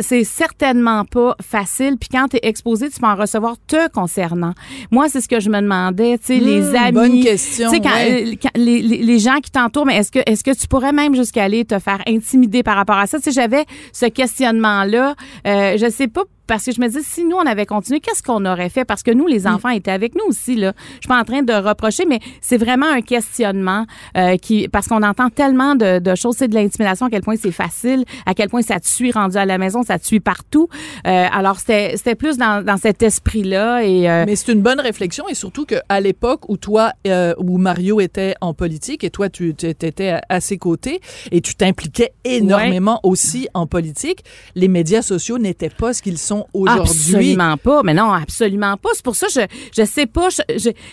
C'est 0.00 0.24
certainement 0.24 1.04
pas 1.04 1.36
facile. 1.42 1.96
Puis 1.98 2.08
quand 2.10 2.28
tu 2.28 2.36
es 2.36 2.40
exposé, 2.42 2.90
tu 2.90 3.00
peux 3.00 3.06
en 3.06 3.16
recevoir 3.16 3.56
te 3.66 3.88
concernant. 3.90 4.52
Moi, 4.90 5.08
c'est 5.08 5.20
ce 5.20 5.28
que 5.28 5.40
je 5.40 5.48
me 5.50 5.60
demandais. 5.60 6.18
Tu 6.18 6.26
sais, 6.26 6.38
les 6.38 6.60
Hmm, 6.60 6.76
amis. 6.76 6.92
bonne 6.92 7.20
question, 7.22 7.70
quand, 7.70 7.90
ouais. 7.94 8.24
euh, 8.26 8.34
quand 8.42 8.50
les, 8.56 8.82
les- 8.82 8.98
les 9.02 9.18
gens 9.18 9.36
qui 9.42 9.50
t'entourent, 9.50 9.86
mais 9.86 9.96
est-ce 9.96 10.10
que 10.12 10.18
est-ce 10.26 10.42
que 10.44 10.50
tu 10.54 10.66
pourrais 10.66 10.92
même 10.92 11.14
jusqu'à 11.14 11.44
aller 11.44 11.64
te 11.64 11.78
faire 11.86 12.02
intimider 12.06 12.62
par 12.62 12.76
rapport 12.76 12.98
à 12.98 13.06
ça 13.06 13.18
sais, 13.20 13.32
j'avais 13.32 13.64
ce 13.92 14.06
questionnement-là. 14.06 15.14
Euh, 15.46 15.76
je 15.78 15.88
sais 15.88 16.08
pas 16.08 16.24
parce 16.46 16.64
que 16.64 16.72
je 16.72 16.80
me 16.80 16.88
dis, 16.88 17.02
si 17.02 17.24
nous, 17.24 17.36
on 17.36 17.46
avait 17.46 17.66
continué, 17.66 18.00
qu'est-ce 18.00 18.22
qu'on 18.22 18.44
aurait 18.44 18.68
fait? 18.68 18.84
Parce 18.84 19.02
que 19.02 19.10
nous, 19.10 19.26
les 19.26 19.46
enfants 19.46 19.68
étaient 19.70 19.90
avec 19.90 20.14
nous 20.14 20.24
aussi, 20.28 20.54
là. 20.56 20.72
Je 20.94 21.00
suis 21.00 21.08
pas 21.08 21.20
en 21.20 21.24
train 21.24 21.42
de 21.42 21.52
reprocher, 21.52 22.04
mais 22.06 22.20
c'est 22.40 22.56
vraiment 22.56 22.86
un 22.86 23.00
questionnement 23.00 23.86
euh, 24.16 24.36
qui, 24.36 24.68
parce 24.68 24.86
qu'on 24.88 25.02
entend 25.02 25.30
tellement 25.30 25.74
de, 25.74 25.98
de 25.98 26.14
choses, 26.14 26.36
c'est 26.38 26.48
de 26.48 26.54
l'intimidation, 26.54 27.06
à 27.06 27.10
quel 27.10 27.22
point 27.22 27.36
c'est 27.36 27.52
facile, 27.52 28.04
à 28.26 28.34
quel 28.34 28.48
point 28.48 28.62
ça 28.62 28.80
te 28.80 28.86
suit 28.86 29.12
rendu 29.12 29.36
à 29.36 29.44
la 29.44 29.58
maison, 29.58 29.82
ça 29.82 29.98
te 29.98 30.06
suit 30.06 30.20
partout. 30.20 30.68
Euh, 31.06 31.26
alors, 31.32 31.58
c'était, 31.58 31.96
c'était 31.96 32.14
plus 32.14 32.36
dans, 32.36 32.64
dans 32.64 32.76
cet 32.76 33.02
esprit-là 33.02 33.82
et... 33.84 34.08
euh, 34.08 34.24
Mais 34.26 34.36
c'est 34.36 34.52
une 34.52 34.62
bonne 34.62 34.80
réflexion 34.80 35.28
et 35.28 35.34
surtout 35.34 35.64
qu'à 35.64 36.00
l'époque 36.00 36.48
où 36.48 36.56
toi, 36.56 36.92
euh, 37.06 37.34
où 37.38 37.58
Mario 37.58 38.00
était 38.00 38.34
en 38.40 38.54
politique 38.54 39.04
et 39.04 39.10
toi, 39.10 39.28
tu 39.28 39.54
étais 39.60 40.08
à, 40.10 40.22
à 40.28 40.40
ses 40.40 40.58
côtés 40.58 41.00
et 41.30 41.40
tu 41.40 41.54
t'impliquais 41.54 42.12
énormément 42.24 43.00
aussi 43.02 43.48
en 43.54 43.66
politique, 43.66 44.24
les 44.54 44.68
médias 44.68 45.02
sociaux 45.02 45.38
n'étaient 45.38 45.70
pas 45.70 45.92
ce 45.92 46.02
qu'ils 46.02 46.18
sont 46.18 46.35
aujourd'hui. 46.52 46.82
Absolument 47.14 47.56
pas. 47.56 47.82
Mais 47.82 47.94
non, 47.94 48.12
absolument 48.12 48.76
pas. 48.76 48.90
C'est 48.94 49.04
pour 49.04 49.16
ça 49.16 49.26
que 49.26 49.32
je 49.34 49.40
je 49.82 49.84
sais 49.84 50.06
pas. 50.06 50.28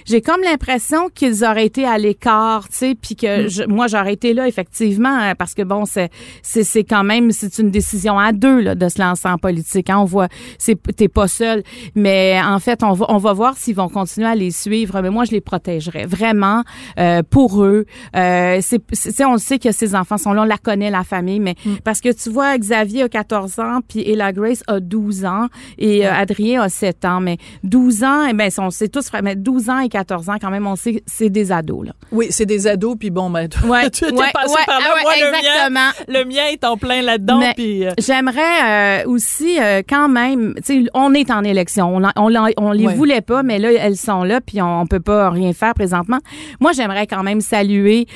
J'ai 0.05 0.21
comme 0.21 0.41
l'impression 0.43 1.09
qu'ils 1.09 1.43
auraient 1.43 1.65
été 1.65 1.85
à 1.85 1.97
l'écart, 1.97 2.67
tu 2.69 2.75
sais, 2.77 2.95
puis 2.99 3.13
Mm. 3.13 3.17
que 3.25 3.47
je- 3.49 3.63
moi 3.67 3.87
j'aurais 3.87 4.13
été 4.13 4.33
là 4.33 4.47
effectivement 4.47 5.09
hein, 5.15 5.35
parce 5.35 5.53
que 5.53 5.61
bon 5.61 5.85
c'est 5.85 6.09
c'est 6.41 6.63
c'est 6.63 6.83
quand 6.83 7.03
même 7.03 7.31
c'est 7.31 7.57
une 7.59 7.69
décision 7.71 8.17
à 8.19 8.31
deux 8.31 8.59
là 8.61 8.75
de 8.75 8.87
se 8.89 8.99
lancer 9.01 9.27
en 9.27 9.37
politique. 9.37 9.89
Hein. 9.89 9.99
On 9.99 10.05
voit 10.05 10.27
c'est 10.57 10.75
t'es 10.95 11.07
pas 11.07 11.27
seul, 11.27 11.63
mais 11.95 12.39
en 12.43 12.59
fait 12.59 12.83
on 12.83 12.93
va 12.93 13.05
on 13.09 13.17
va 13.17 13.33
voir 13.33 13.57
s'ils 13.57 13.75
vont 13.75 13.89
continuer 13.89 14.27
à 14.27 14.35
les 14.35 14.51
suivre. 14.51 15.01
Mais 15.01 15.09
moi 15.09 15.25
je 15.25 15.31
les 15.31 15.41
protégerais 15.41 16.05
vraiment 16.05 16.63
euh, 16.99 17.21
pour 17.29 17.63
eux. 17.63 17.85
Euh, 18.15 18.59
c'est 18.61 19.25
on 19.25 19.33
le 19.33 19.37
sait 19.39 19.59
que 19.59 19.71
ces 19.71 19.95
enfants 19.95 20.17
sont 20.17 20.33
là, 20.33 20.41
on 20.43 20.45
la 20.45 20.57
connaît 20.57 20.89
la 20.91 21.03
famille, 21.03 21.39
mais 21.39 21.55
Mm. 21.65 21.75
parce 21.83 22.01
que 22.01 22.09
tu 22.11 22.29
vois 22.29 22.57
Xavier 22.57 23.03
a 23.03 23.09
14 23.09 23.59
ans 23.59 23.79
puis 23.87 24.01
Ella 24.09 24.31
Grace 24.33 24.63
a 24.67 24.79
12 24.79 25.23
ans 25.25 25.32
et 25.77 26.05
euh, 26.07 26.13
Adrien 26.13 26.61
a 26.61 26.69
7 26.69 27.05
ans, 27.05 27.19
mais 27.19 27.37
12 27.63 28.03
ans, 28.03 28.25
eh 28.29 28.33
ben, 28.33 28.49
on 28.57 28.69
sait 28.69 28.87
tous, 28.87 29.09
mais 29.23 29.35
12 29.35 29.69
ans 29.69 29.79
et 29.79 29.89
14 29.89 30.29
ans, 30.29 30.35
quand 30.39 30.49
même, 30.49 30.67
on 30.67 30.75
sait, 30.75 31.03
c'est 31.05 31.29
des 31.29 31.51
ados, 31.51 31.85
là. 31.87 31.93
Oui, 32.11 32.27
c'est 32.29 32.45
des 32.45 32.67
ados, 32.67 32.95
puis 32.99 33.09
bon, 33.09 33.29
ben, 33.29 33.47
Ouais, 33.67 33.89
tu 33.89 34.05
étais 34.05 34.13
ouais, 34.15 34.31
passé 34.33 34.53
ouais, 34.53 34.65
par 34.65 34.79
là. 34.79 34.85
ah 34.89 35.01
Moi, 35.01 35.13
le 35.17 35.31
mien, 35.31 35.91
le 36.07 36.25
mien 36.25 36.45
est 36.51 36.63
en 36.63 36.77
plein 36.77 37.01
là-dedans, 37.01 37.41
puis... 37.55 37.85
euh, 37.85 37.91
J'aimerais 37.97 39.03
euh, 39.03 39.07
aussi 39.09 39.57
quand 39.87 40.09
même, 40.09 40.53
tu 40.65 40.83
sais, 40.83 40.89
on 40.93 41.13
est 41.13 41.31
en 41.31 41.43
élection, 41.43 41.97
on, 41.97 42.09
on, 42.57 42.71
les 42.71 42.87
voulait 42.87 43.21
pas, 43.21 43.43
mais 43.43 43.59
là 43.59 43.71
elles 43.71 43.97
sont 43.97 44.23
là, 44.23 44.41
puis 44.41 44.61
on, 44.61 44.81
on 44.81 44.87
peut 44.87 44.99
pas 44.99 45.29
rien 45.29 45.53
faire 45.53 45.73
présentement. 45.73 46.19
Moi, 46.59 46.71
j'aimerais 46.73 47.07
quand 47.07 47.23
même 47.23 47.41
saluer 47.41 48.07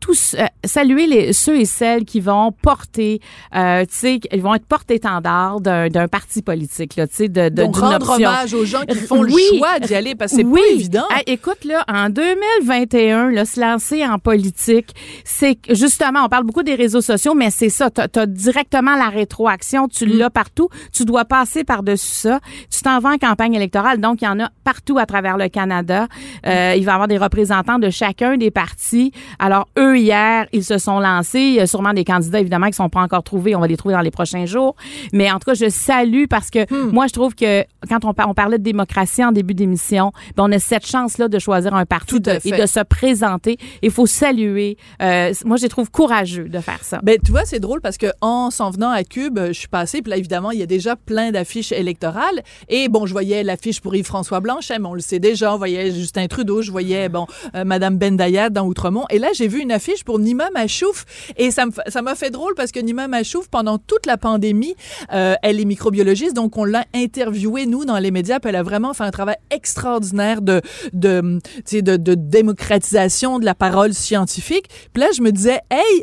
tous, 0.00 0.36
saluer 0.64 1.06
les 1.06 1.32
ceux 1.32 1.60
et 1.60 1.64
celles 1.64 2.04
qui 2.04 2.20
vont 2.20 2.52
porter, 2.52 3.20
tu 3.52 3.58
sais, 3.90 4.20
ils 4.32 4.42
vont 4.42 4.54
être 4.54 4.66
porte-étendard 4.66 5.60
d'un 5.60 5.88
d'un 5.88 6.08
parti 6.42 6.52
politique, 6.62 6.96
là, 6.96 7.06
tu 7.06 7.14
sais, 7.14 7.28
de, 7.28 7.48
de 7.48 7.62
donc, 7.62 7.76
rendre 7.76 7.94
option. 8.10 8.28
hommage 8.28 8.54
aux 8.54 8.64
gens 8.64 8.82
qui 8.82 8.96
font 8.98 9.22
Oui. 9.22 9.42
le 9.52 9.58
choix 9.58 9.78
d'y 9.80 9.94
aller, 9.94 10.14
parce 10.14 10.32
que 10.32 10.38
c'est 10.38 10.44
oui. 10.44 10.60
pas 10.60 10.74
évident. 10.74 11.04
Hey, 11.10 11.22
écoute, 11.34 11.64
là, 11.64 11.84
en 11.88 12.10
2021, 12.10 13.30
là, 13.30 13.44
se 13.44 13.60
lancer 13.60 14.04
en 14.06 14.18
politique, 14.18 14.94
c'est 15.24 15.58
justement, 15.70 16.20
on 16.24 16.28
parle 16.28 16.44
beaucoup 16.44 16.62
des 16.62 16.74
réseaux 16.74 17.00
sociaux, 17.00 17.34
mais 17.34 17.50
c'est 17.50 17.68
ça. 17.70 17.90
Tu 17.90 18.00
as, 18.18 18.26
directement 18.26 18.96
la 18.96 19.08
rétroaction, 19.08 19.88
tu 19.88 20.06
Mm. 20.06 20.18
l'as 20.18 20.30
partout. 20.30 20.68
Tu 20.92 21.04
dois 21.04 21.24
passer 21.24 21.64
par-dessus 21.64 22.06
ça. 22.12 22.40
Tu 22.70 22.82
t'en 22.82 22.98
vas 23.00 23.10
en 23.10 23.18
campagne 23.18 23.54
électorale, 23.54 24.00
donc 24.00 24.20
il 24.22 24.24
y 24.24 24.28
en 24.28 24.40
a 24.40 24.50
partout 24.64 24.98
à 24.98 25.06
travers 25.06 25.36
le 25.36 25.48
Canada. 25.48 26.06
Euh, 26.46 26.74
il 26.76 26.84
va 26.84 26.92
y 26.92 26.94
avoir 26.94 27.08
des 27.08 27.18
représentants 27.18 27.78
de 27.78 27.90
chacun 27.90 28.36
des 28.36 28.50
partis. 28.50 29.12
Alors, 29.38 29.68
eux, 29.78 29.98
hier, 29.98 30.46
ils 30.52 30.64
se 30.64 30.78
sont 30.78 30.98
lancés. 31.00 31.40
Il 31.40 31.54
y 31.54 31.60
a 31.60 31.66
sûrement 31.66 31.92
des 31.92 32.04
candidats, 32.04 32.40
évidemment, 32.40 32.66
qui 32.66 32.74
sont 32.74 32.88
pas 32.88 33.00
encore 33.00 33.22
trouvés. 33.22 33.54
On 33.56 33.60
va 33.60 33.66
les 33.66 33.76
trouver 33.76 33.94
dans 33.94 34.00
les 34.00 34.10
prochains 34.10 34.46
jours. 34.46 34.74
Mais 35.12 35.30
en 35.30 35.34
tout 35.38 35.46
cas, 35.50 35.54
je 35.54 35.68
salue 35.68 36.24
parce 36.32 36.48
que 36.50 36.62
Hmm. 36.72 36.88
moi, 36.92 37.06
je 37.08 37.12
trouve 37.12 37.34
que 37.34 37.62
quand 37.90 38.04
on, 38.06 38.14
on 38.26 38.34
parlait 38.34 38.56
de 38.58 38.62
démocratie 38.62 39.22
en 39.22 39.32
début 39.32 39.52
d'émission, 39.52 40.12
ben, 40.36 40.44
on 40.48 40.52
a 40.52 40.58
cette 40.58 40.86
chance-là 40.86 41.28
de 41.28 41.38
choisir 41.38 41.74
un 41.74 41.84
parti 41.84 42.18
de- 42.20 42.38
et 42.44 42.52
de 42.62 42.66
se 42.66 42.80
présenter. 42.80 43.58
Il 43.82 43.90
faut 43.90 44.06
saluer. 44.06 44.78
Euh, 45.02 45.34
moi, 45.44 45.58
je 45.58 45.64
les 45.64 45.68
trouve 45.68 45.90
courageux 45.90 46.48
de 46.48 46.58
faire 46.60 46.82
ça. 46.82 47.00
Ben, 47.02 47.18
tu 47.22 47.30
vois, 47.32 47.44
c'est 47.44 47.60
drôle 47.60 47.80
parce 47.82 47.98
que 47.98 48.06
en 48.22 48.50
s'en 48.50 48.70
venant 48.70 48.90
à 48.90 49.04
Cube, 49.04 49.38
je 49.48 49.52
suis 49.52 49.68
passée, 49.68 50.00
puis 50.00 50.10
là, 50.10 50.16
évidemment, 50.16 50.50
il 50.52 50.58
y 50.58 50.62
a 50.62 50.66
déjà 50.66 50.96
plein 50.96 51.32
d'affiches 51.32 51.72
électorales. 51.72 52.42
Et 52.70 52.88
bon, 52.88 53.04
je 53.04 53.12
voyais 53.12 53.42
l'affiche 53.42 53.80
pour 53.82 53.94
Yves-François 53.94 54.40
Blanchet, 54.40 54.78
mais 54.78 54.88
on 54.88 54.94
le 54.94 55.00
sait 55.00 55.18
déjà. 55.18 55.52
On 55.54 55.58
voyait 55.58 55.90
Justin 55.92 56.26
Trudeau, 56.28 56.62
je 56.62 56.70
voyais, 56.70 57.10
bon, 57.10 57.26
euh, 57.54 57.64
Madame 57.64 57.98
Bendayat 57.98 58.48
dans 58.48 58.64
Outremont. 58.66 59.04
Et 59.10 59.18
là, 59.18 59.28
j'ai 59.34 59.48
vu 59.48 59.60
une 59.60 59.72
affiche 59.72 60.02
pour 60.04 60.18
Nima 60.18 60.48
Machouf. 60.54 61.04
Et 61.36 61.50
ça 61.50 61.66
m'a 62.02 62.14
fait 62.14 62.30
drôle 62.30 62.54
parce 62.56 62.72
que 62.72 62.80
Nima 62.80 63.06
Machouf, 63.06 63.48
pendant 63.48 63.76
toute 63.76 64.06
la 64.06 64.16
pandémie, 64.16 64.74
euh, 65.12 65.34
elle 65.42 65.60
est 65.60 65.64
microbiologiste, 65.66 66.21
donc 66.30 66.56
on 66.56 66.64
l'a 66.64 66.84
interviewée, 66.94 67.66
nous, 67.66 67.84
dans 67.84 67.98
les 67.98 68.10
médias, 68.10 68.38
puis 68.40 68.50
elle 68.50 68.56
a 68.56 68.62
vraiment 68.62 68.94
fait 68.94 69.04
un 69.04 69.10
travail 69.10 69.36
extraordinaire 69.50 70.40
de, 70.42 70.60
de, 70.92 71.40
de, 71.72 71.96
de 71.96 72.14
démocratisation 72.14 73.38
de 73.38 73.44
la 73.44 73.54
parole 73.54 73.92
scientifique. 73.94 74.66
Puis 74.92 75.00
là, 75.02 75.08
je 75.16 75.22
me 75.22 75.32
disais, 75.32 75.60
hey, 75.70 76.02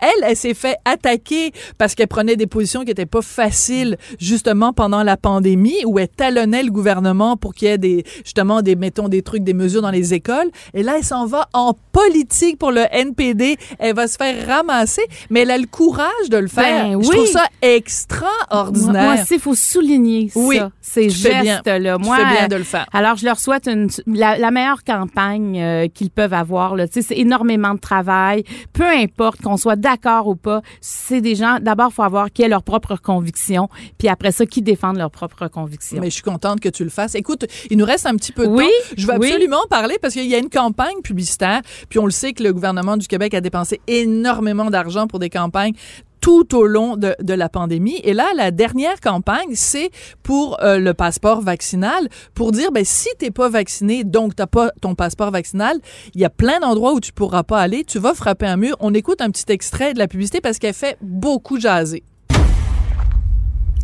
elle, 0.00 0.24
elle 0.24 0.36
s'est 0.36 0.54
fait 0.54 0.76
attaquer 0.84 1.52
parce 1.78 1.94
qu'elle 1.94 2.08
prenait 2.08 2.36
des 2.36 2.46
positions 2.46 2.84
qui 2.84 2.90
étaient 2.90 3.06
pas 3.06 3.22
faciles, 3.22 3.96
justement, 4.18 4.72
pendant 4.72 5.02
la 5.02 5.16
pandémie, 5.16 5.84
où 5.86 5.98
elle 5.98 6.08
talonnait 6.08 6.62
le 6.62 6.70
gouvernement 6.70 7.36
pour 7.36 7.54
qu'il 7.54 7.68
y 7.68 7.70
ait 7.70 7.78
des, 7.78 8.04
justement, 8.24 8.62
des, 8.62 8.76
mettons, 8.76 9.08
des 9.08 9.22
trucs, 9.22 9.44
des 9.44 9.54
mesures 9.54 9.82
dans 9.82 9.90
les 9.90 10.14
écoles. 10.14 10.50
Et 10.74 10.82
là, 10.82 10.94
elle 10.98 11.04
s'en 11.04 11.26
va 11.26 11.48
en 11.52 11.74
politique 11.92 12.58
pour 12.58 12.72
le 12.72 12.84
NPD. 12.90 13.56
Elle 13.78 13.94
va 13.94 14.06
se 14.08 14.16
faire 14.16 14.46
ramasser, 14.46 15.02
mais 15.30 15.40
elle 15.40 15.50
a 15.50 15.58
le 15.58 15.66
courage 15.66 16.28
de 16.30 16.36
le 16.38 16.48
faire. 16.48 16.86
Ben 16.88 16.92
Je 17.02 17.08
oui. 17.08 17.16
trouve 17.16 17.26
ça 17.26 17.40
Moi, 17.62 17.70
extraordinaire. 17.76 19.02
moi 19.04 19.14
aussi, 19.22 19.34
il 19.34 19.40
faut 19.40 19.54
souligner 19.60 20.30
Oui, 20.34 20.56
ça, 20.56 20.70
ces 20.80 21.06
tu 21.08 21.10
gestes-là. 21.18 21.96
Tu 21.98 22.04
Moi, 22.04 22.16
fais 22.16 22.24
bien 22.36 22.48
de 22.48 22.56
le 22.56 22.64
faire. 22.64 22.86
Alors, 22.92 23.16
je 23.16 23.24
leur 23.24 23.38
souhaite 23.38 23.66
une, 23.68 23.88
la, 24.06 24.38
la 24.38 24.50
meilleure 24.50 24.82
campagne 24.84 25.60
euh, 25.60 25.88
qu'ils 25.88 26.10
peuvent 26.10 26.34
avoir. 26.34 26.76
Là. 26.76 26.88
Tu 26.88 27.02
C'est 27.02 27.16
énormément 27.18 27.74
de 27.74 27.78
travail. 27.80 28.44
Peu 28.72 28.86
importe 28.86 29.40
qu'on 29.40 29.56
soit 29.56 29.76
d'accord 29.76 30.26
ou 30.26 30.34
pas, 30.36 30.62
c'est 30.80 31.20
des 31.20 31.34
gens, 31.34 31.58
d'abord, 31.60 31.88
il 31.92 31.94
faut 31.94 32.02
avoir 32.02 32.30
qui 32.32 32.42
aient 32.42 32.48
leurs 32.48 32.62
propres 32.62 32.96
convictions, 32.96 33.68
puis 33.98 34.08
après 34.08 34.32
ça, 34.32 34.46
qui 34.46 34.62
défendent 34.62 34.98
leurs 34.98 35.10
propres 35.10 35.48
convictions. 35.48 35.98
Mais 36.00 36.10
je 36.10 36.14
suis 36.14 36.22
contente 36.22 36.60
que 36.60 36.68
tu 36.68 36.84
le 36.84 36.90
fasses. 36.90 37.14
Écoute, 37.14 37.44
il 37.70 37.76
nous 37.78 37.84
reste 37.84 38.06
un 38.06 38.14
petit 38.16 38.32
peu 38.32 38.46
de 38.46 38.50
Oui, 38.52 38.64
temps. 38.64 38.94
Je 38.96 39.06
veux 39.06 39.18
oui. 39.18 39.28
absolument 39.28 39.58
en 39.64 39.68
parler 39.68 39.96
parce 40.00 40.14
qu'il 40.14 40.26
y 40.26 40.34
a 40.34 40.38
une 40.38 40.48
campagne 40.50 41.00
publicitaire, 41.02 41.60
puis 41.88 41.98
on 41.98 42.04
le 42.06 42.10
sait 42.10 42.32
que 42.32 42.42
le 42.42 42.52
gouvernement 42.52 42.96
du 42.96 43.06
Québec 43.06 43.34
a 43.34 43.40
dépensé 43.40 43.80
énormément 43.86 44.70
d'argent 44.70 45.06
pour 45.06 45.18
des 45.18 45.30
campagnes 45.30 45.72
tout 46.20 46.54
au 46.54 46.66
long 46.66 46.96
de, 46.96 47.14
la 47.32 47.48
pandémie. 47.48 48.00
Et 48.04 48.12
là, 48.12 48.26
la 48.36 48.50
dernière 48.50 49.00
campagne, 49.00 49.54
c'est 49.54 49.90
pour 50.22 50.62
euh, 50.62 50.78
le 50.78 50.94
passeport 50.94 51.40
vaccinal, 51.40 52.08
pour 52.34 52.52
dire, 52.52 52.72
ben, 52.72 52.84
si 52.84 53.08
t'es 53.18 53.30
pas 53.30 53.48
vacciné, 53.48 54.04
donc 54.04 54.36
t'as 54.36 54.46
pas 54.46 54.70
ton 54.80 54.94
passeport 54.94 55.30
vaccinal, 55.30 55.78
il 56.14 56.20
y 56.20 56.24
a 56.24 56.30
plein 56.30 56.60
d'endroits 56.60 56.92
où 56.92 57.00
tu 57.00 57.12
pourras 57.12 57.42
pas 57.42 57.60
aller, 57.60 57.84
tu 57.84 57.98
vas 57.98 58.14
frapper 58.14 58.46
un 58.46 58.56
mur. 58.56 58.76
On 58.80 58.94
écoute 58.94 59.20
un 59.20 59.30
petit 59.30 59.50
extrait 59.50 59.94
de 59.94 59.98
la 59.98 60.08
publicité 60.08 60.40
parce 60.40 60.58
qu'elle 60.58 60.74
fait 60.74 60.96
beaucoup 61.00 61.58
jaser. 61.58 62.02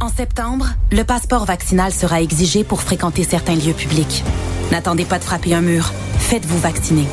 En 0.01 0.09
septembre, 0.09 0.67
le 0.93 1.05
passeport 1.05 1.47
vaccinal 1.47 1.91
sera 1.91 2.21
exigé 2.21 2.65
pour 2.65 2.83
fréquenter 2.83 3.23
certains 3.23 3.55
lieux 3.55 3.73
publics. 3.73 4.25
N'attendez 4.71 5.05
pas 5.05 5.19
de 5.19 5.25
frapper 5.25 5.55
un 5.55 5.63
mur. 5.63 5.93
Faites-vous 6.19 6.59
vacciner. 6.59 7.07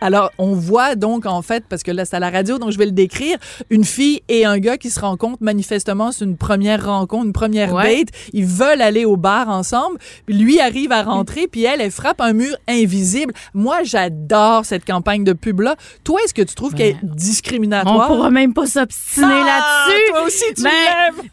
Alors, 0.00 0.30
on 0.38 0.54
voit 0.54 0.94
donc, 0.94 1.26
en 1.26 1.42
fait, 1.42 1.64
parce 1.68 1.82
que 1.82 1.90
là, 1.90 2.04
c'est 2.04 2.16
à 2.16 2.20
la 2.20 2.30
radio, 2.30 2.58
donc 2.58 2.70
je 2.70 2.78
vais 2.78 2.86
le 2.86 2.92
décrire, 2.92 3.36
une 3.70 3.84
fille 3.84 4.22
et 4.28 4.44
un 4.44 4.58
gars 4.58 4.76
qui 4.78 4.90
se 4.90 5.00
rencontrent. 5.00 5.38
Manifestement, 5.42 6.12
c'est 6.12 6.24
une 6.24 6.36
première 6.36 6.84
rencontre, 6.86 7.26
une 7.26 7.32
première 7.32 7.72
Ouais. 7.74 7.98
date. 7.98 8.08
Ils 8.32 8.46
veulent 8.46 8.80
aller 8.82 9.04
au 9.04 9.16
bar 9.16 9.48
ensemble. 9.48 9.98
Puis 10.26 10.34
lui 10.36 10.60
arrive 10.60 10.92
à 10.92 11.02
rentrer, 11.02 11.46
puis 11.48 11.64
elle, 11.64 11.80
elle 11.80 11.90
frappe 11.90 12.20
un 12.20 12.32
mur 12.32 12.56
invisible. 12.68 13.32
Moi, 13.54 13.82
j'adore 13.84 14.64
cette 14.64 14.84
campagne 14.84 15.24
de 15.24 15.32
pub-là. 15.32 15.76
Toi, 16.04 16.20
est-ce 16.24 16.34
que 16.34 16.42
tu 16.42 16.54
trouves 16.54 16.74
qu'elle 16.74 16.90
est 16.90 16.96
On 17.02 17.14
discriminatoire? 17.14 18.06
pourra 18.08 18.30
même 18.30 18.54
pas 18.54 18.66
s'obstiner 18.66 19.26
Ah, 19.30 19.86
là-dessus. 19.86 20.10
toi 20.10 20.22
aussi, 20.26 20.44
tu 20.56 20.62
ben, 20.62 20.70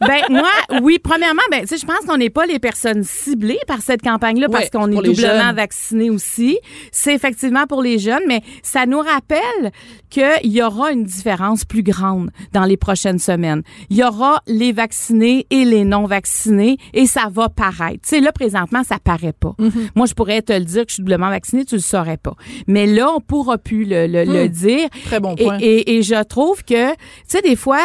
ben, 0.00 0.22
moi, 0.30 0.80
oui, 0.82 0.98
premièrement, 1.02 1.42
ben, 1.50 1.62
tu 1.62 1.68
sais, 1.68 1.76
je 1.78 1.86
pense 1.86 2.00
qu'on 2.06 2.16
n'est 2.18 2.30
pas 2.30 2.46
les 2.46 2.58
personnes 2.58 3.02
ciblées 3.04 3.58
par 3.66 3.80
cette 3.82 4.02
campagne-là 4.02 4.48
parce 4.48 4.70
qu'on 4.70 4.90
est 4.90 5.02
doublement 5.02 5.52
vaccinés 5.54 6.10
aussi. 6.10 6.58
C'est 6.92 7.14
effectivement 7.14 7.66
pour 7.66 7.82
les 7.82 7.98
jeunes, 7.98 8.22
mais 8.26 8.42
ça 8.62 8.86
nous 8.86 9.00
rappelle 9.00 9.72
qu'il 10.10 10.52
y 10.52 10.62
aura 10.62 10.92
une 10.92 11.04
différence 11.04 11.64
plus 11.64 11.82
grande 11.82 12.30
dans 12.52 12.64
les 12.64 12.76
prochaines 12.76 13.18
semaines. 13.18 13.62
Il 13.90 13.96
y 13.96 14.04
aura 14.04 14.42
les 14.46 14.72
vaccinés 14.72 15.46
et 15.50 15.64
les 15.64 15.84
non 15.84 16.06
vaccinés 16.06 16.78
et 16.94 17.06
ça 17.06 17.28
va 17.30 17.48
paraître. 17.48 18.00
Tu 18.02 18.08
sais, 18.08 18.20
là, 18.20 18.32
présentement, 18.32 18.82
ça 18.84 18.98
paraît 18.98 19.32
pas. 19.32 19.54
Mm-hmm. 19.58 19.90
Moi, 19.94 20.06
je 20.06 20.14
pourrais 20.14 20.42
te 20.42 20.52
le 20.52 20.64
dire 20.64 20.84
que 20.84 20.90
je 20.90 20.94
suis 20.94 21.02
doublement 21.02 21.30
vaccinée, 21.30 21.64
tu 21.64 21.74
le 21.76 21.80
saurais 21.80 22.16
pas. 22.16 22.34
Mais 22.66 22.86
là, 22.86 23.10
on 23.14 23.20
pourra 23.20 23.58
plus 23.58 23.84
le, 23.84 24.06
le, 24.06 24.24
le 24.24 24.48
dire. 24.48 24.86
Hmm. 24.86 25.04
Très 25.04 25.20
bon 25.20 25.34
point. 25.36 25.58
Et, 25.60 25.96
et 25.96 26.02
je 26.02 26.22
trouve 26.24 26.64
que, 26.64 26.90
tu 26.92 26.96
sais, 27.26 27.42
des 27.42 27.56
fois, 27.56 27.80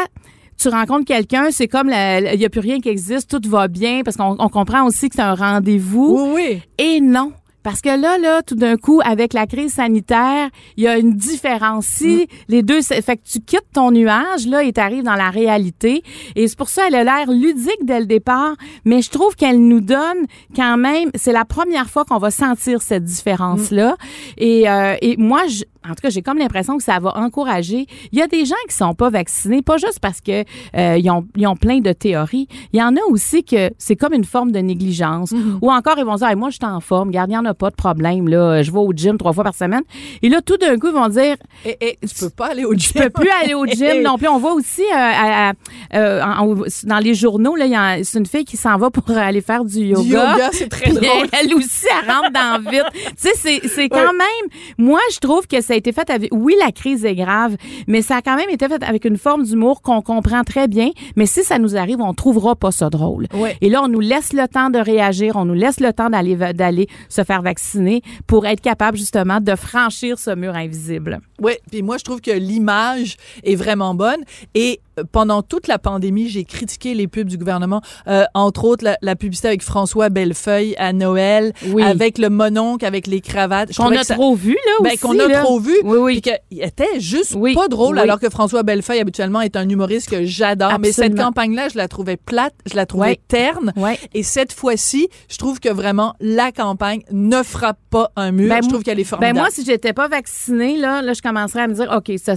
tu 0.57 0.69
rencontres 0.69 1.05
quelqu'un, 1.05 1.49
c'est 1.51 1.67
comme 1.67 1.89
il 1.89 2.37
n'y 2.37 2.45
a 2.45 2.49
plus 2.49 2.61
rien 2.61 2.79
qui 2.79 2.89
existe, 2.89 3.29
tout 3.29 3.49
va 3.49 3.67
bien, 3.67 4.01
parce 4.03 4.17
qu'on 4.17 4.35
on 4.39 4.49
comprend 4.49 4.85
aussi 4.85 5.09
que 5.09 5.15
c'est 5.15 5.21
un 5.21 5.35
rendez-vous. 5.35 6.33
Oui, 6.33 6.43
oui. 6.51 6.61
Et 6.77 7.01
non. 7.01 7.33
Parce 7.63 7.81
que 7.81 7.89
là, 7.89 8.17
là, 8.17 8.41
tout 8.43 8.55
d'un 8.55 8.77
coup, 8.77 9.01
avec 9.03 9.33
la 9.33 9.47
crise 9.47 9.73
sanitaire, 9.73 10.49
il 10.77 10.83
y 10.83 10.87
a 10.87 10.97
une 10.97 11.13
différence. 11.13 11.85
Si 11.85 12.03
Mm. 12.23 12.25
les 12.49 12.63
deux, 12.63 12.81
fait 12.81 13.17
que 13.17 13.23
tu 13.25 13.39
quittes 13.39 13.71
ton 13.73 13.91
nuage, 13.91 14.47
là, 14.47 14.63
et 14.63 14.73
t'arrives 14.73 15.03
dans 15.03 15.15
la 15.15 15.29
réalité. 15.29 16.03
Et 16.35 16.47
c'est 16.47 16.57
pour 16.57 16.69
ça, 16.69 16.83
elle 16.87 16.95
a 16.95 17.03
l'air 17.03 17.31
ludique 17.31 17.83
dès 17.83 17.99
le 17.99 18.05
départ, 18.05 18.53
mais 18.85 19.01
je 19.01 19.09
trouve 19.09 19.35
qu'elle 19.35 19.59
nous 19.65 19.81
donne 19.81 20.25
quand 20.55 20.77
même, 20.77 21.09
c'est 21.15 21.31
la 21.33 21.45
première 21.45 21.89
fois 21.89 22.05
qu'on 22.05 22.17
va 22.17 22.31
sentir 22.31 22.81
cette 22.81 23.03
différence-là. 23.03 23.95
Et, 24.37 24.69
euh, 24.69 24.95
et 25.01 25.15
moi, 25.17 25.41
je, 25.47 25.63
en 25.85 25.89
tout 25.89 26.01
cas, 26.01 26.09
j'ai 26.09 26.21
comme 26.21 26.37
l'impression 26.37 26.77
que 26.77 26.83
ça 26.83 26.99
va 26.99 27.17
encourager. 27.17 27.87
Il 28.11 28.19
y 28.19 28.21
a 28.21 28.27
des 28.27 28.45
gens 28.45 28.55
qui 28.69 28.75
sont 28.75 28.93
pas 28.93 29.09
vaccinés, 29.09 29.61
pas 29.61 29.77
juste 29.77 29.99
parce 29.99 30.21
que 30.21 30.43
euh, 30.75 30.97
ils, 30.97 31.09
ont, 31.09 31.25
ils 31.35 31.47
ont 31.47 31.55
plein 31.55 31.79
de 31.79 31.91
théories. 31.93 32.47
Il 32.71 32.79
y 32.79 32.83
en 32.83 32.95
a 32.95 33.01
aussi 33.09 33.43
que 33.43 33.71
c'est 33.77 33.95
comme 33.95 34.13
une 34.13 34.23
forme 34.25 34.51
de 34.51 34.59
négligence. 34.59 35.33
Ou 35.61 35.71
encore, 35.71 35.95
ils 35.97 36.05
vont 36.05 36.15
dire, 36.15 36.27
Hey, 36.27 36.35
moi, 36.35 36.49
je 36.49 36.55
suis 36.55 36.65
en 36.65 36.79
forme, 36.79 37.11
garde, 37.11 37.29
il 37.29 37.33
n'y 37.33 37.37
en 37.37 37.45
a 37.45 37.53
pas 37.53 37.69
de 37.69 37.75
problème, 37.75 38.27
là. 38.27 38.61
Je 38.63 38.71
vais 38.71 38.77
au 38.79 38.91
gym 38.93 39.17
trois 39.17 39.33
fois 39.33 39.43
par 39.43 39.55
semaine. 39.55 39.81
Et 40.21 40.29
là, 40.29 40.41
tout 40.41 40.57
d'un 40.57 40.77
coup, 40.77 40.87
ils 40.87 40.93
vont 40.93 41.09
dire, 41.09 41.35
et 41.65 41.97
tu 42.01 42.15
peux 42.19 42.29
pas 42.29 42.47
aller 42.51 42.65
au 42.65 42.73
gym. 42.73 42.91
je 42.95 43.03
peux 43.03 43.09
plus 43.09 43.29
aller 43.43 43.53
au 43.53 43.65
gym 43.65 44.01
non 44.03 44.17
plus. 44.17 44.27
On 44.27 44.39
voit 44.39 44.53
aussi 44.53 44.81
euh, 44.83 44.95
à- 44.95 45.49
à- 45.49 45.53
euh, 45.95 46.21
en- 46.23 46.55
dans 46.85 46.99
les 46.99 47.13
journaux, 47.13 47.55
là, 47.55 47.65
il 47.65 47.71
y 47.71 47.75
a- 47.75 48.03
c'est 48.03 48.19
une 48.19 48.25
fille 48.25 48.45
qui 48.45 48.57
s'en 48.57 48.77
va 48.77 48.89
pour 48.89 49.09
aller 49.15 49.41
faire 49.41 49.63
du 49.65 49.79
yoga. 49.79 50.01
Du 50.03 50.09
yoga, 50.09 50.49
c'est 50.53 50.69
très 50.69 50.91
drôle. 50.91 51.27
Elle, 51.33 51.49
elle 51.49 51.53
aussi, 51.55 51.85
elle 51.91 52.11
rentre 52.11 52.31
dans 52.31 52.63
le 52.63 52.71
vide. 52.71 52.85
tu 52.93 52.99
sais, 53.17 53.31
c'est, 53.35 53.67
c'est 53.67 53.89
quand 53.89 54.13
même. 54.13 54.49
Moi, 54.77 54.99
je 55.13 55.19
trouve 55.19 55.47
que 55.47 55.61
ça 55.73 55.75
a 55.75 55.79
été 55.79 55.91
fait 55.91 56.09
avec. 56.11 56.29
Oui, 56.31 56.53
la 56.59 56.71
crise 56.71 57.03
est 57.03 57.15
grave, 57.15 57.57
mais 57.87 58.03
ça 58.03 58.17
a 58.17 58.21
quand 58.21 58.35
même 58.35 58.49
été 58.51 58.67
fait 58.67 58.83
avec 58.83 59.05
une 59.05 59.17
forme 59.17 59.43
d'humour 59.43 59.81
qu'on 59.81 60.03
comprend 60.03 60.43
très 60.43 60.67
bien. 60.67 60.91
Mais 61.15 61.25
si 61.25 61.43
ça 61.43 61.57
nous 61.57 61.75
arrive, 61.75 61.99
on 61.99 62.13
trouvera 62.13 62.55
pas 62.55 62.71
ça 62.71 62.91
drôle. 62.91 63.27
Et 63.61 63.69
là, 63.69 63.81
on 63.81 63.87
nous 63.87 63.99
laisse 63.99 64.33
le 64.33 64.47
temps 64.47 64.69
de 64.69 64.77
réagir, 64.77 65.35
on 65.35 65.45
nous 65.45 65.55
laisse 65.55 65.79
le 65.79 65.91
temps 65.91 66.11
d'aller 66.11 66.35
d'aller 66.53 66.87
se 67.09 67.23
faire 67.23 67.41
vacciner 67.41 68.03
pour 68.27 68.45
être 68.45 68.61
capable 68.61 68.97
justement 68.99 69.39
de 69.41 69.55
franchir 69.55 70.19
ce 70.19 70.35
mur 70.35 70.55
invisible. 70.55 71.21
Oui, 71.41 71.53
puis 71.71 71.81
moi, 71.81 71.97
je 71.97 72.03
trouve 72.03 72.21
que 72.21 72.31
l'image 72.31 73.17
est 73.43 73.55
vraiment 73.55 73.95
bonne. 73.95 74.23
Et 74.53 74.79
pendant 75.11 75.41
toute 75.41 75.67
la 75.67 75.79
pandémie, 75.79 76.29
j'ai 76.29 76.43
critiqué 76.45 76.93
les 76.93 77.07
pubs 77.07 77.27
du 77.27 77.37
gouvernement, 77.37 77.81
euh, 78.07 78.23
entre 78.33 78.65
autres 78.65 78.83
la, 78.83 78.97
la 79.01 79.15
publicité 79.15 79.47
avec 79.47 79.63
François 79.63 80.09
Bellefeuille 80.09 80.75
à 80.77 80.93
Noël, 80.93 81.53
Oui. 81.69 81.83
avec 81.83 82.17
le 82.17 82.29
mononcle, 82.29 82.85
avec 82.85 83.07
les 83.07 83.21
cravates. 83.21 83.75
Qu'on 83.75 83.87
a 83.91 83.97
que 83.97 84.05
ça- 84.05 84.15
trop 84.15 84.35
vu, 84.35 84.53
là, 84.53 84.71
ben, 84.81 84.89
aussi. 84.89 84.97
qu'on 84.99 85.19
a 85.19 85.27
là. 85.27 85.41
trop 85.41 85.59
vu. 85.59 85.73
Oui, 85.83 85.97
oui. 85.97 86.21
Puis 86.21 86.31
qu'il 86.49 86.61
était 86.63 86.99
juste 86.99 87.33
Oui, 87.35 87.53
pas 87.53 87.67
drôle, 87.67 87.95
oui. 87.95 88.01
alors 88.01 88.19
que 88.19 88.29
François 88.29 88.63
Bellefeuille, 88.63 88.99
habituellement, 88.99 89.41
est 89.41 89.55
un 89.55 89.67
humoriste 89.67 90.09
que 90.09 90.23
j'adore. 90.25 90.77
Mais 90.79 90.91
cette 90.91 91.15
campagne-là, 91.17 91.69
je 91.69 91.77
la 91.77 91.87
trouvais 91.87 92.17
plate, 92.17 92.53
je 92.69 92.75
la 92.75 92.85
trouvais 92.85 93.19
terne. 93.27 93.73
Et 94.13 94.23
cette 94.23 94.53
fois-ci, 94.53 95.07
je 95.29 95.37
trouve 95.37 95.59
que 95.59 95.69
vraiment, 95.69 96.15
la 96.19 96.51
campagne 96.51 97.01
ne 97.11 97.41
frappe 97.43 97.79
pas 97.89 98.11
un 98.15 98.31
mur. 98.31 98.49
Ben, 98.49 98.61
je 98.63 98.69
trouve 98.69 98.83
qu'elle 98.83 98.99
est 98.99 99.03
formidable. 99.03 99.35
Ben 99.35 99.41
moi, 99.41 99.49
si 99.51 99.63
j'étais 99.65 99.93
pas 99.93 100.07
vaccinée, 100.07 100.77
là, 100.77 101.01
là, 101.01 101.13
je 101.13 101.21
commencerais 101.21 101.61
à 101.63 101.67
me 101.67 101.73
dire, 101.73 101.91
OK, 101.95 102.11
ça, 102.23 102.33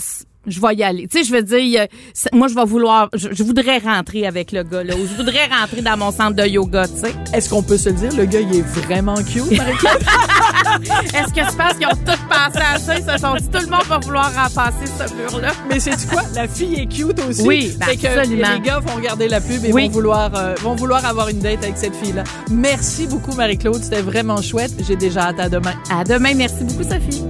je 0.47 0.61
vais 0.61 0.75
y 0.75 0.83
aller. 0.83 1.09
Tu 1.09 1.19
sais, 1.19 1.25
je 1.25 1.33
veux 1.33 1.43
dire, 1.43 1.87
c'est- 2.15 2.33
moi, 2.35 2.49
je 2.49 2.55
vais 2.55 2.65
vouloir, 2.65 3.09
je, 3.15 3.29
je 3.33 3.43
voudrais 3.43 3.79
rentrer 3.79 4.27
avec 4.27 4.53
le 4.53 4.63
gars, 4.63 4.85
là, 4.85 4.95
ou 4.95 5.07
je 5.07 5.15
voudrais 5.17 5.47
rentrer 5.47 5.83
dans 5.83 5.97
mon 5.97 6.11
centre 6.11 6.35
de 6.37 6.47
yoga, 6.47 6.87
tu 6.89 7.01
sais. 7.07 7.15
Est-ce 7.33 7.49
qu'on 7.51 7.63
peut 7.63 7.79
se 7.79 7.89
le 7.91 7.95
dire? 7.97 8.17
Le 8.17 8.25
gars, 8.25 8.41
il 8.41 8.57
est 8.57 8.63
vraiment 8.63 9.15
cute, 9.17 9.51
Marie-Claude? 9.57 10.03
Est-ce 11.15 11.33
que 11.33 11.51
tu 11.51 11.57
penses 11.57 11.75
qu'ils 11.79 11.87
ont 11.87 11.99
tous 12.05 12.21
pensé 12.29 12.59
à 12.75 12.79
ça? 12.79 12.95
Ils 12.99 13.05
se 13.05 13.19
sont 13.19 13.35
dit, 13.37 13.49
tout 13.49 13.65
le 13.65 13.71
monde 13.71 13.85
va 13.89 13.99
vouloir 13.99 14.27
repasser 14.31 14.87
ce 14.87 15.15
mur-là? 15.15 15.53
Mais 15.69 15.81
c'est 15.81 16.09
quoi? 16.09 16.23
La 16.35 16.47
fille 16.49 16.75
est 16.81 16.87
cute 16.87 17.19
aussi. 17.29 17.43
Oui, 17.43 17.75
ben, 17.79 17.97
que 17.97 18.07
absolument. 18.07 18.49
les 18.55 18.61
gars 18.61 18.79
vont 18.81 18.95
regarder 18.97 19.29
la 19.29 19.41
pub 19.41 19.65
et 19.65 19.73
Oui. 19.73 19.87
vont 19.87 19.93
vouloir 19.95 20.31
euh, 20.35 20.55
vont 20.63 20.75
vouloir 20.75 21.05
avoir 21.05 21.29
une 21.29 21.39
date 21.41 21.63
avec 21.63 21.77
cette 21.77 21.95
fille-là. 21.97 22.25
Merci 22.51 23.07
beaucoup 23.07 23.33
Marie-Claude, 23.35 23.83
c'était 23.83 24.03
vraiment 24.03 24.41
chouette. 24.43 24.73
J'ai 24.87 24.97
déjà 24.97 25.29
hâte 25.29 25.41
à 25.41 25.49
demain. 25.49 25.75
À 25.91 26.05
demain. 26.05 26.35
Merci 26.35 26.65
beaucoup, 26.65 26.85
Sophie. 26.85 27.25